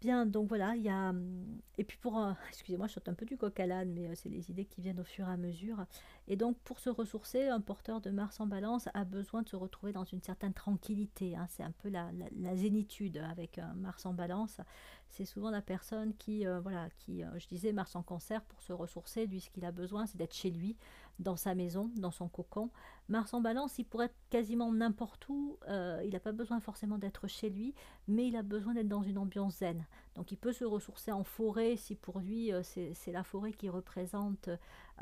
[0.00, 1.10] Bien, donc voilà, il y a...
[1.10, 2.20] Hum, et puis pour...
[2.48, 4.98] Excusez-moi, je saute un peu du coq à l'âne, mais c'est les idées qui viennent
[4.98, 5.84] au fur et à mesure.
[6.26, 9.54] Et donc pour se ressourcer, un porteur de Mars en balance a besoin de se
[9.54, 11.36] retrouver dans une certaine tranquillité.
[11.36, 11.46] Hein.
[11.48, 14.60] C'est un peu la, la, zénitude avec un Mars en balance.
[15.08, 19.26] C'est souvent la personne qui, voilà, qui, je disais, Mars en cancer, pour se ressourcer,
[19.26, 20.74] lui, ce qu'il a besoin, c'est d'être chez lui,
[21.18, 22.70] dans sa maison, dans son cocon.
[23.08, 26.98] Mars en balance, il pourrait être quasiment n'importe où, euh, il n'a pas besoin forcément
[26.98, 27.74] d'être chez lui,
[28.08, 29.86] mais il a besoin d'être dans une ambiance zen.
[30.14, 33.68] Donc il peut se ressourcer en forêt si pour lui euh, c'est la forêt qui
[33.68, 34.48] représente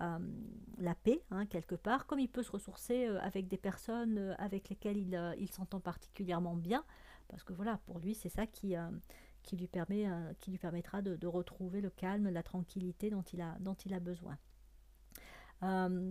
[0.01, 0.19] euh,
[0.79, 4.99] la paix, hein, quelque part, comme il peut se ressourcer avec des personnes avec lesquelles
[5.39, 6.85] il, s'entend particulièrement bien,
[7.29, 8.75] parce que voilà, pour lui c'est ça qui...
[9.53, 10.07] lui, permet,
[10.39, 14.39] qui lui permettra de, retrouver le calme, la tranquillité dont il a besoin.
[15.63, 16.11] Euh,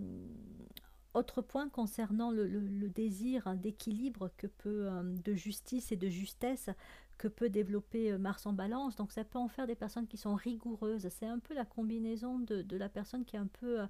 [1.12, 2.46] autre point concernant le,
[2.88, 6.70] désir d'équilibre que peut, euh, de justice et de justesse
[7.18, 8.96] que peut développer euh, Mars en balance.
[8.96, 11.08] Donc ça peut en faire des personnes qui sont rigoureuses.
[11.08, 13.80] C'est un peu la combinaison de, la personne qui a un peu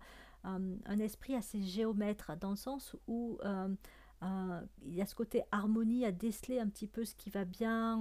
[0.43, 3.39] un esprit assez géomètre, dans le sens où
[4.23, 8.01] il y a ce côté harmonie à déceler un petit peu ce qui va bien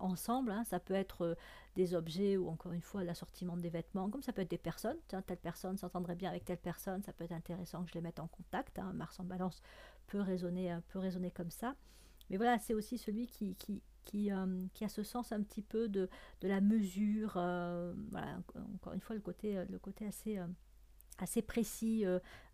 [0.00, 0.50] ensemble.
[0.50, 0.64] Hein.
[0.64, 1.36] Ça peut être
[1.76, 4.98] des objets ou encore une fois l'assortiment des vêtements, comme ça peut être des personnes.
[5.08, 8.00] Tiens, telle personne s'entendrait bien avec telle personne, ça peut être intéressant que je les
[8.00, 8.78] mette en contact.
[8.78, 8.92] Hein.
[8.92, 9.62] Mars en balance
[10.08, 11.76] peut raisonner, peut raisonner comme ça.
[12.30, 15.62] Mais voilà, c'est aussi celui qui, qui, qui, euh, qui, a ce sens un petit
[15.62, 16.08] peu de,
[16.40, 17.34] de la mesure.
[17.36, 18.38] Euh, voilà,
[18.74, 20.46] encore une fois, le côté, le côté assez, euh,
[21.18, 22.04] assez précis,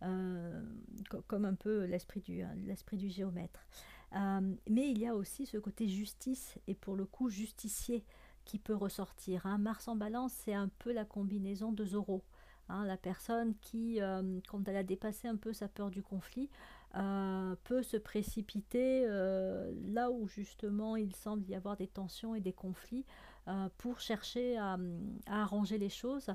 [0.01, 2.45] comme un peu l'esprit du,
[2.93, 3.67] du géomètre.
[4.13, 8.05] mais il y a aussi ce côté justice, et pour le coup, justicier,
[8.45, 9.47] qui peut ressortir.
[9.47, 9.59] Hein.
[9.59, 12.23] Mars en balance, c'est un peu la combinaison de Zoro.
[12.71, 14.01] Hein, la personne qui,
[14.49, 16.51] quand elle a dépassé un peu sa peur du conflit,
[16.97, 22.41] euh, peut se précipiter euh, là où justement il semble y avoir des tensions et
[22.41, 23.05] des conflits
[23.49, 24.79] euh, pour chercher à,
[25.27, 26.31] arranger les choses.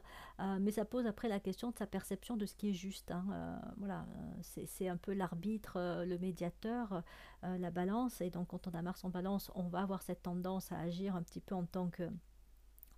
[0.59, 3.11] mais ça pose après la question de sa perception de ce qui est juste.
[3.11, 3.61] Hein.
[3.77, 4.05] voilà,
[4.41, 7.03] c'est un peu l'arbitre, le médiateur,
[7.43, 8.21] la balance.
[8.21, 11.15] Et donc quand on a Mars en balance, on va avoir cette tendance à agir
[11.15, 12.09] un petit peu en tant que,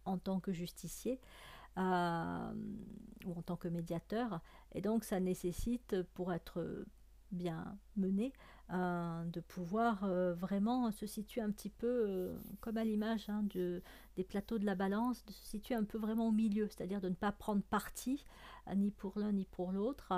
[0.06, 1.20] en tant que justicier.
[1.78, 4.40] ou en tant que médiateur.
[4.74, 6.86] Et donc ça nécessite, pour être
[7.32, 8.34] bien mené,
[8.74, 13.44] euh, de pouvoir euh, vraiment se situer un petit peu euh, comme à l'image hein,
[13.54, 13.84] de,
[14.16, 17.10] des plateaux de la balance, de se situer un peu vraiment au milieu, c'est-à-dire de
[17.10, 18.26] ne pas prendre parti
[18.76, 20.12] ni pour l'un ni pour l'autre,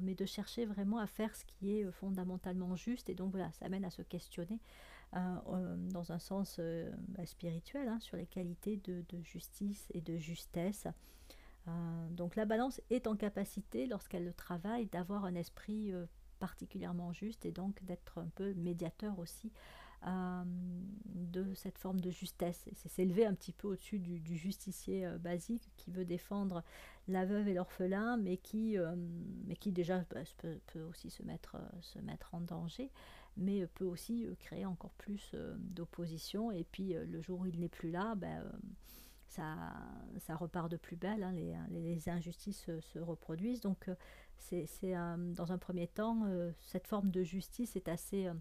[0.00, 3.10] mais de chercher vraiment à faire ce qui est fondamentalement juste.
[3.10, 4.58] Et donc voilà, ça amène à se questionner
[5.12, 6.58] dans un sens
[7.08, 10.86] bah, spirituel hein, sur les qualités de, justice et de justesse.
[12.12, 15.92] donc la balance est en capacité, lorsqu'elle le travaille, d'avoir un esprit
[16.40, 19.52] particulièrement juste et donc d'être un peu médiateur aussi
[20.06, 20.42] euh,
[21.04, 22.64] de cette forme de justesse.
[22.72, 26.64] C'est s'élever un petit peu au-dessus du, justicier euh, basique qui veut défendre
[27.06, 28.96] la veuve et l'orphelin, mais qui, euh,
[29.46, 32.90] mais qui déjà bah, peut, aussi se mettre, se mettre en danger,
[33.36, 36.50] mais peut aussi créer encore plus d'opposition.
[36.50, 38.42] Et puis le jour où il n'est plus là, ben,
[39.26, 39.54] ça,
[40.18, 43.60] ça repart de plus belle, hein, les, les, injustices se, reproduisent.
[43.60, 43.90] Donc
[44.40, 48.34] c'est euh, dans un premier temps, euh, cette forme de justice est assez, euh,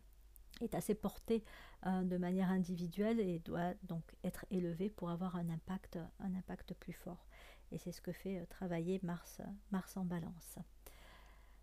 [0.61, 1.43] est assez portée
[1.85, 6.91] de manière individuelle et doit donc être élevée pour avoir un impact, un impact plus
[6.91, 7.25] fort.
[7.71, 9.39] Et c'est ce que fait travailler Mars,
[9.71, 10.57] Mars en balance.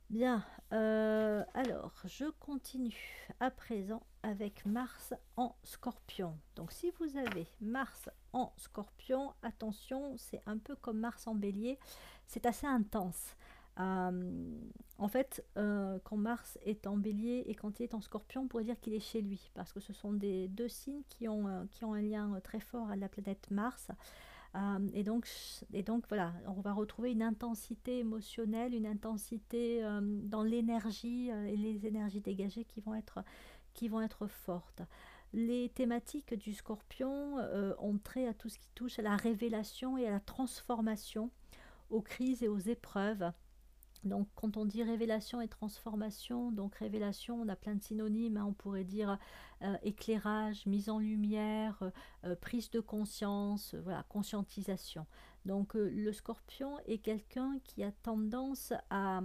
[0.08, 6.38] Bien, alors je continue à présent avec Mars en scorpion.
[6.54, 11.78] Donc si vous avez Mars en scorpion, attention, c'est un peu comme Mars en bélier,
[12.26, 13.36] c'est assez intense.
[13.78, 14.58] Euh,
[14.98, 18.48] en fait, euh, quand Mars est en bélier et quand il est en scorpion, on
[18.48, 21.46] pourrait dire qu'il est chez lui, parce que ce sont des deux signes qui ont,
[21.48, 23.90] euh, qui ont un lien très fort à la planète Mars.
[24.94, 25.28] et, donc,
[25.74, 31.86] et donc, voilà, on va retrouver une intensité émotionnelle, une intensité dans l'énergie et les
[31.86, 33.22] énergies dégagées qui vont être,
[33.74, 34.80] qui vont être fortes.
[35.34, 37.36] Les thématiques du scorpion
[37.80, 41.30] ont trait à tout ce qui touche à la révélation et à la transformation,
[41.90, 43.30] aux crises et aux épreuves.
[44.04, 48.44] Donc quand on dit révélation et transformation, donc révélation, on a plein de synonymes, hein.
[48.46, 49.18] on pourrait dire
[49.62, 51.90] euh, éclairage, mise en lumière, euh,
[52.24, 55.06] euh, prise de conscience, voilà, conscientisation.
[55.44, 59.20] Donc le scorpion est quelqu'un qui a tendance à,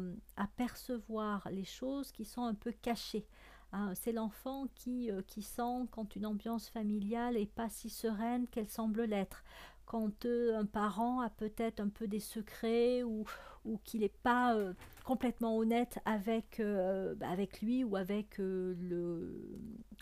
[0.56, 3.26] percevoir les choses qui sont un peu cachées.
[3.72, 3.96] Hein.
[3.96, 9.06] C'est l'enfant qui, qui sent quand une ambiance familiale n'est pas si sereine qu'elle semble
[9.06, 9.44] l'être
[9.92, 13.26] quand un parent a peut-être un peu des secrets ou,
[13.66, 14.74] ou qu'il n'est pas euh,
[15.04, 18.74] complètement honnête avec, euh, bah, avec lui ou avec euh,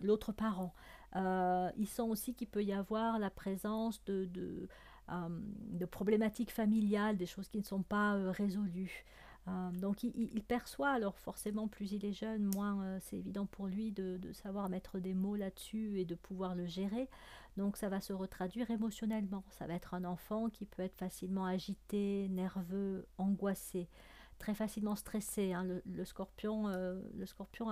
[0.04, 0.76] l'autre parent.
[1.16, 4.68] il sent aussi qu'il peut y avoir la présence de, de,
[5.72, 9.06] de, problématiques familiales, des choses qui ne sont pas résolues.
[9.74, 14.18] Donc il, perçoit, alors forcément plus il est jeune, moins c'est évident pour lui de,
[14.18, 17.10] de, savoir mettre des mots là-dessus et de pouvoir le gérer.
[17.58, 19.44] Donc ça va se retraduire émotionnellement.
[19.52, 23.90] Ça va être un enfant qui peut être facilement agité, nerveux, angoissé,
[24.38, 25.54] très facilement stressé.
[25.54, 25.68] Hein.
[25.86, 27.70] Le, scorpion, euh, le scorpion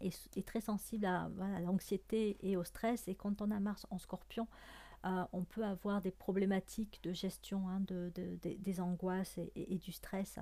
[0.00, 1.28] est, très sensible à,
[1.60, 3.08] l'anxiété et au stress.
[3.08, 4.46] Et quand on a Mars en scorpion,
[5.04, 8.10] euh, on peut avoir des problématiques de gestion hein, de,
[8.42, 10.38] des angoisses et, du stress.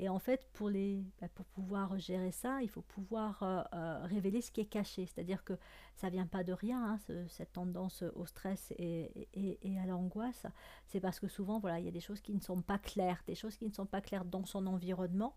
[0.00, 4.00] Et en fait, pour, les, bah, pour pouvoir gérer ça, il faut pouvoir euh, euh,
[4.04, 5.06] révéler ce qui est caché.
[5.06, 5.52] C'est-à-dire que
[5.94, 10.46] ça ne vient pas de rien, hein, cette tendance au stress et, et, à l'angoisse.
[10.86, 13.22] C'est parce que souvent, voilà, il y a des choses qui ne sont pas claires,
[13.26, 15.36] des choses qui ne sont pas claires dans son environnement.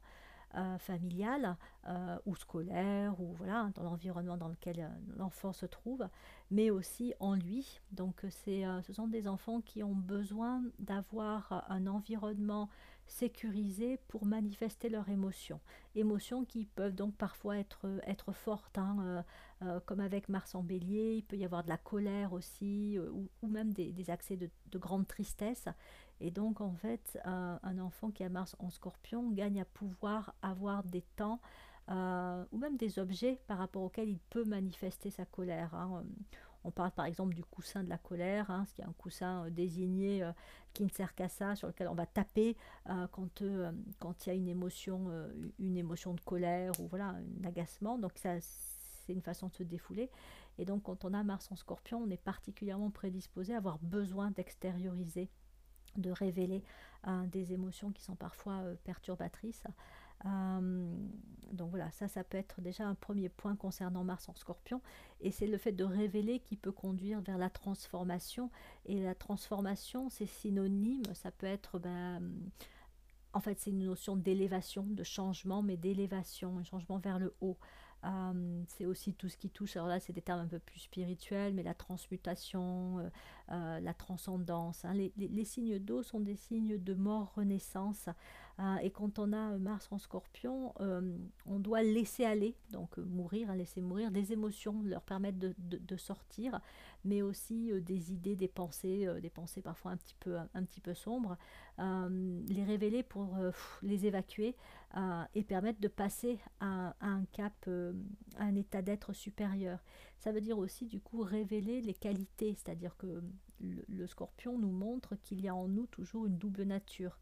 [0.55, 1.57] Euh, familial
[2.25, 4.87] ou scolaire ou voilà dans l'environnement dans lequel
[5.17, 6.07] l'enfant se trouve
[6.51, 7.81] mais aussi en lui.
[7.91, 12.69] Donc c'est ce sont des enfants qui ont besoin d'avoir un environnement
[13.07, 15.59] sécurisés pour manifester leurs émotions.
[15.95, 19.21] Émotions qui peuvent donc parfois être, être fortes, hein, euh,
[19.63, 23.09] euh, comme avec Mars en bélier, il peut y avoir de la colère aussi, euh,
[23.41, 25.65] ou, même des, accès de, grande tristesse.
[26.19, 30.83] Et donc en fait, un enfant qui a Mars en scorpion gagne à pouvoir avoir
[30.83, 31.39] des temps
[31.89, 35.75] ou même des objets par rapport auxquels il peut manifester sa colère.
[35.75, 36.03] Hein.
[36.63, 39.49] On parle par exemple du coussin de la colère, ce qui est un coussin euh,
[39.49, 40.31] désigné euh,
[40.73, 42.55] qui ne sert qu'à ça, sur lequel on va taper
[42.89, 43.43] euh, quand
[43.99, 45.11] quand il y a une émotion,
[45.59, 47.97] une émotion de colère ou voilà un agacement.
[47.97, 50.09] Donc ça, c'est une façon de se défouler.
[50.57, 54.31] Et donc quand on a Mars en Scorpion, on est particulièrement prédisposé à avoir besoin
[54.31, 55.29] d'extérioriser,
[55.97, 56.63] de révéler
[57.27, 59.63] des émotions qui sont parfois perturbatrices.
[60.25, 60.95] Euh,
[61.51, 64.81] donc voilà, ça, ça peut être déjà un premier point concernant Mars en scorpion.
[65.21, 68.49] Et c'est le fait de révéler qui peut conduire vers la transformation.
[68.85, 71.79] Et la transformation, c'est synonyme, ça peut être...
[71.79, 72.21] Ben,
[73.35, 77.57] en fait, c'est une notion d'élévation, de changement, mais d'élévation, un changement vers le haut.
[78.05, 80.79] Euh, c'est aussi tout ce qui touche, alors là c'est des termes un peu plus
[80.79, 83.09] spirituels, mais la transmutation,
[83.49, 84.83] euh, la transcendance.
[84.83, 84.93] Hein.
[84.93, 88.09] Les, signes d'eau sont des signes de mort-renaissance.
[88.81, 90.73] Et quand on a Mars en scorpion,
[91.45, 96.59] on doit laisser aller, donc mourir, hein, laisser mourir des émotions, leur permettre de, sortir,
[97.03, 101.37] mais aussi des idées, des pensées, des pensées parfois un petit peu, sombres,
[101.79, 103.37] les révéler pour
[103.81, 104.55] les évacuer
[105.33, 107.93] et permettre de passer à, un cap, euh,
[108.37, 109.79] à un état d'être supérieur.
[110.19, 113.23] Ça veut dire aussi du coup révéler les qualités, c'est-à-dire que
[113.59, 117.17] le, scorpion nous montre qu'il y a en nous toujours une double nature.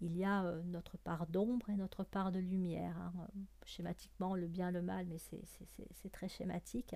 [0.00, 2.96] Il y a euh, notre part d'ombre et notre part de lumière.
[2.98, 3.28] Hein.
[3.64, 6.94] Schématiquement, le bien, le mal, mais c'est très schématique.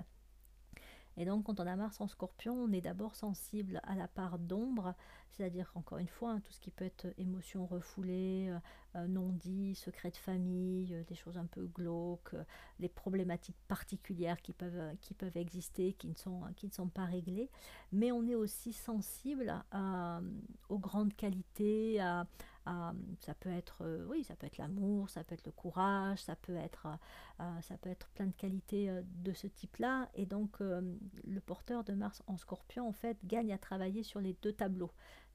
[1.17, 4.39] Et donc, quand on a Mars en scorpion, on est d'abord sensible à la part
[4.39, 4.95] d'ombre,
[5.31, 8.59] c'est-à-dire, encore une fois, hein, tout ce qui peut être émotion refoulée, euh,
[8.97, 12.35] euh, non dit, secret de famille, euh, des choses un peu glauques,
[12.79, 17.05] les problématiques particulières qui peuvent, qui peuvent exister, qui ne, sont, qui ne sont pas
[17.05, 17.51] réglées.
[17.93, 19.53] Mais on est aussi sensible
[20.69, 22.27] aux grandes qualités, à,
[23.19, 26.57] ça peut être oui ça peut être l'amour ça peut être le courage ça peut
[26.57, 26.87] être
[27.83, 32.23] peut être plein de qualités de ce type là et donc le porteur de Mars
[32.27, 34.93] en scorpion en fait gagne à travailler sur les deux tableaux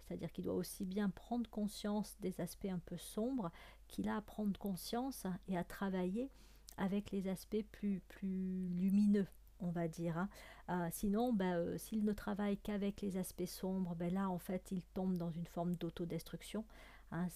[0.07, 3.51] c'est-à-dire qu'il doit aussi bien prendre conscience des aspects un peu sombres
[3.87, 6.29] qu'il a à prendre conscience et à travailler
[6.77, 9.27] avec les aspects plus, plus lumineux,
[9.59, 10.17] on va dire.
[10.17, 10.29] Hein.
[10.69, 14.71] Euh, sinon, ben, euh, s'il ne travaille qu'avec les aspects sombres, ben là, en fait,
[14.71, 16.65] il tombe dans une forme d'autodestruction.
[17.11, 17.27] Hein.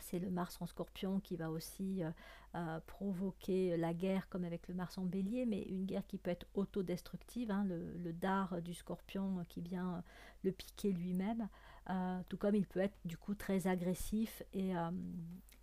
[0.00, 2.10] C'est le Mars en scorpion qui va aussi euh,
[2.54, 6.30] euh, provoquer la guerre comme avec le Mars en bélier, mais une guerre qui peut
[6.30, 10.02] être autodestructive, hein, le, dard du scorpion qui vient
[10.42, 11.48] le piquer lui-même,
[11.90, 14.72] euh, tout comme il peut être du coup très agressif et,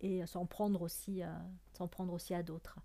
[0.00, 1.22] et s'en prendre, aussi,
[1.72, 2.78] s'en prendre aussi à d'autres.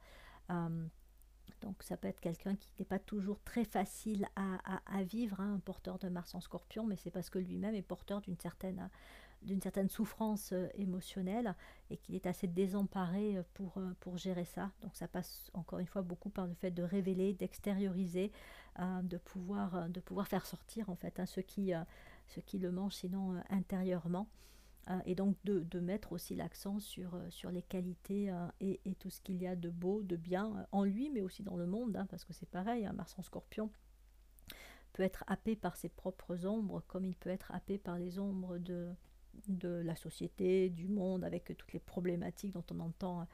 [1.61, 5.59] donc ça peut être quelqu'un qui n'est pas toujours très facile à, vivre, hein, un
[5.59, 8.89] porteur de Mars en scorpion, mais c'est parce que lui-même est porteur d'une certaine
[9.41, 11.55] d'une certaine souffrance euh, émotionnelle
[11.89, 14.71] et qu'il est assez désemparé euh, pour, euh, pour gérer ça.
[14.81, 18.31] Donc ça passe encore une fois beaucoup par le fait de révéler, d'extérioriser,
[19.01, 21.71] de, pouvoir, de pouvoir faire sortir en fait hein, ce, qui,
[22.27, 24.27] ce qui le mange sinon intérieurement.
[25.07, 29.41] et donc de, de mettre aussi l'accent sur, sur les qualités et, tout ce qu'il
[29.41, 32.23] y a de beau, de bien en lui, mais aussi dans le monde, hein, parce
[32.23, 33.71] que c'est pareil, un Mars en scorpion
[34.93, 38.59] peut être happé par ses propres ombres, comme il peut être happé par les ombres
[38.59, 38.93] de,
[39.47, 43.27] de la société, du monde, avec toutes les problématiques dont on entend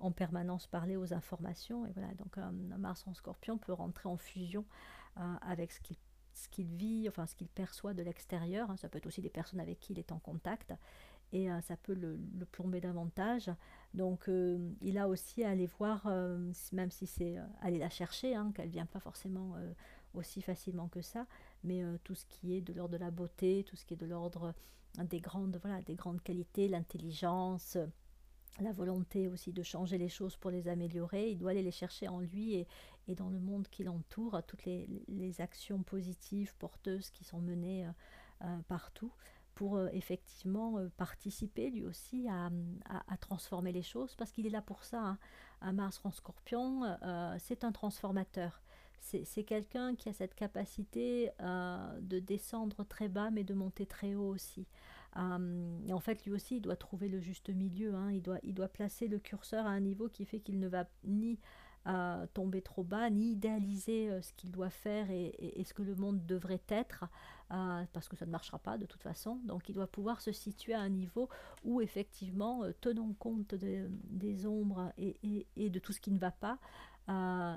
[0.00, 1.86] en permanence parler aux informations.
[1.86, 4.64] Et voilà, donc un, Mars en scorpion peut rentrer en fusion
[5.18, 5.96] euh, avec ce qu'il
[6.32, 8.70] ce qu'il vit, enfin ce qu'il perçoit de l'extérieur.
[8.70, 8.76] Hein.
[8.76, 10.72] Ça peut être aussi des personnes avec qui il est en contact
[11.32, 12.18] et euh, ça peut le,
[12.52, 13.50] plomber davantage.
[13.94, 16.06] Donc euh, il a aussi à aller voir,
[16.72, 19.56] même si c'est aller la chercher, hein, qu'elle ne vient pas forcément
[20.14, 21.26] aussi facilement que ça,
[21.64, 24.06] mais tout ce qui est de l'ordre de la beauté, tout ce qui est de
[24.06, 24.54] l'ordre
[24.98, 25.60] des grandes,
[25.96, 27.76] grandes qualités, l'intelligence,
[28.58, 31.30] la volonté aussi de changer les choses pour les améliorer.
[31.30, 32.66] Il doit aller les chercher en lui et,
[33.16, 37.90] dans le monde qui l'entoure, toutes les, actions positives, porteuses qui sont menées euh,
[38.44, 39.12] euh, partout
[39.56, 42.50] pour euh, effectivement participer lui aussi à,
[43.18, 45.00] transformer les choses parce qu'il est là pour ça.
[45.00, 45.18] Hein.
[45.60, 46.96] Un Mars en scorpion,
[47.38, 48.62] c'est un transformateur
[49.00, 54.14] c'est quelqu'un qui a cette capacité euh, de descendre très bas mais de monter très
[54.14, 54.66] haut aussi.
[55.16, 57.94] Euh, et en fait, lui aussi, il doit trouver le juste milieu.
[57.94, 58.12] Hein.
[58.12, 60.86] Il, doit, il doit placer le curseur à un niveau qui fait qu'il ne va
[61.04, 61.38] ni
[62.34, 66.60] tomber trop bas, ni idéaliser ce qu'il doit faire et, ce que le monde devrait
[66.68, 67.06] être,
[67.48, 69.36] parce que ça ne marchera pas de toute façon.
[69.46, 71.30] Donc il doit pouvoir se situer à un niveau
[71.64, 76.58] où effectivement, tenant compte des ombres et, de tout ce qui ne va pas,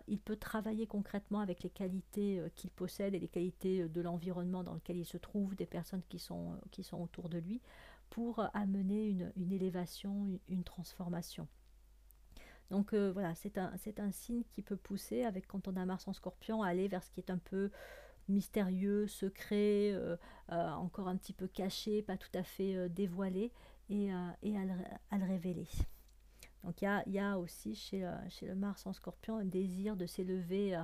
[0.08, 4.74] il peut travailler concrètement avec les qualités qu'il possède et les qualités de l'environnement dans
[4.74, 7.62] lequel il se trouve, des personnes qui sont, sont autour de lui,
[8.10, 11.48] pour amener une, élévation, une transformation.
[12.70, 16.14] Donc euh, voilà, c'est un, signe qui peut pousser, avec quand on a Mars en
[16.14, 17.70] scorpion, à aller vers ce qui est un peu
[18.30, 20.16] mystérieux, secret, euh,
[20.52, 23.52] euh, encore un petit peu caché, pas tout à fait dévoilé,
[23.90, 25.68] et à, le, révéler.
[26.64, 30.82] Donc il y a, aussi chez, chez, le Mars en scorpion un désir de s'élever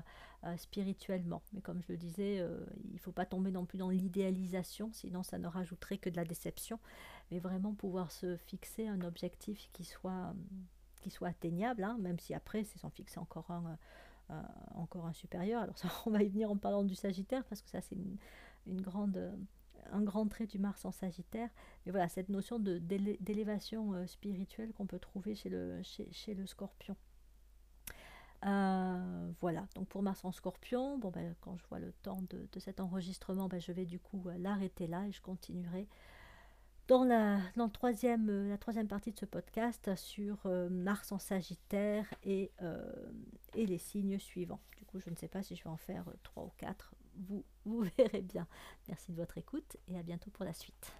[0.58, 1.42] spirituellement.
[1.54, 2.46] Mais comme je le disais,
[2.90, 6.18] il ne faut pas tomber non plus dans l'idéalisation, sinon ça ne rajouterait que de
[6.18, 6.80] la déception.
[7.32, 10.34] Mais vraiment pouvoir se fixer un objectif qui soit
[11.22, 13.78] atteignable, hein, même si après c'est s'en fixer encore un,
[14.32, 14.42] euh,
[14.76, 15.64] encore un supérieur.
[15.64, 17.96] Alors ça, on va y venir en parlant du Sagittaire, parce que ça c'est
[18.68, 19.18] une, grande,
[19.92, 21.50] un grand trait du Mars en Sagittaire.
[21.86, 25.82] Mais voilà, cette notion d'élévation euh, spirituelle qu'on peut trouver chez le,
[26.46, 26.96] Scorpion.
[28.46, 32.60] Euh, voilà, donc pour Mars en Scorpion, bon ben, quand je vois le temps de,
[32.60, 35.88] cet enregistrement, ben, je vais du coup l'arrêter là et je continuerai
[36.90, 37.40] dans, la,
[37.72, 42.92] troisième, euh, partie de ce podcast sur euh, Mars en Sagittaire et, euh,
[43.54, 44.60] et, les signes suivants.
[44.76, 46.96] Du coup, je ne sais pas si je vais en faire trois ou quatre.
[47.16, 48.48] Vous, vous verrez bien.
[48.88, 50.92] Merci de votre écoute et à bientôt pour la suite.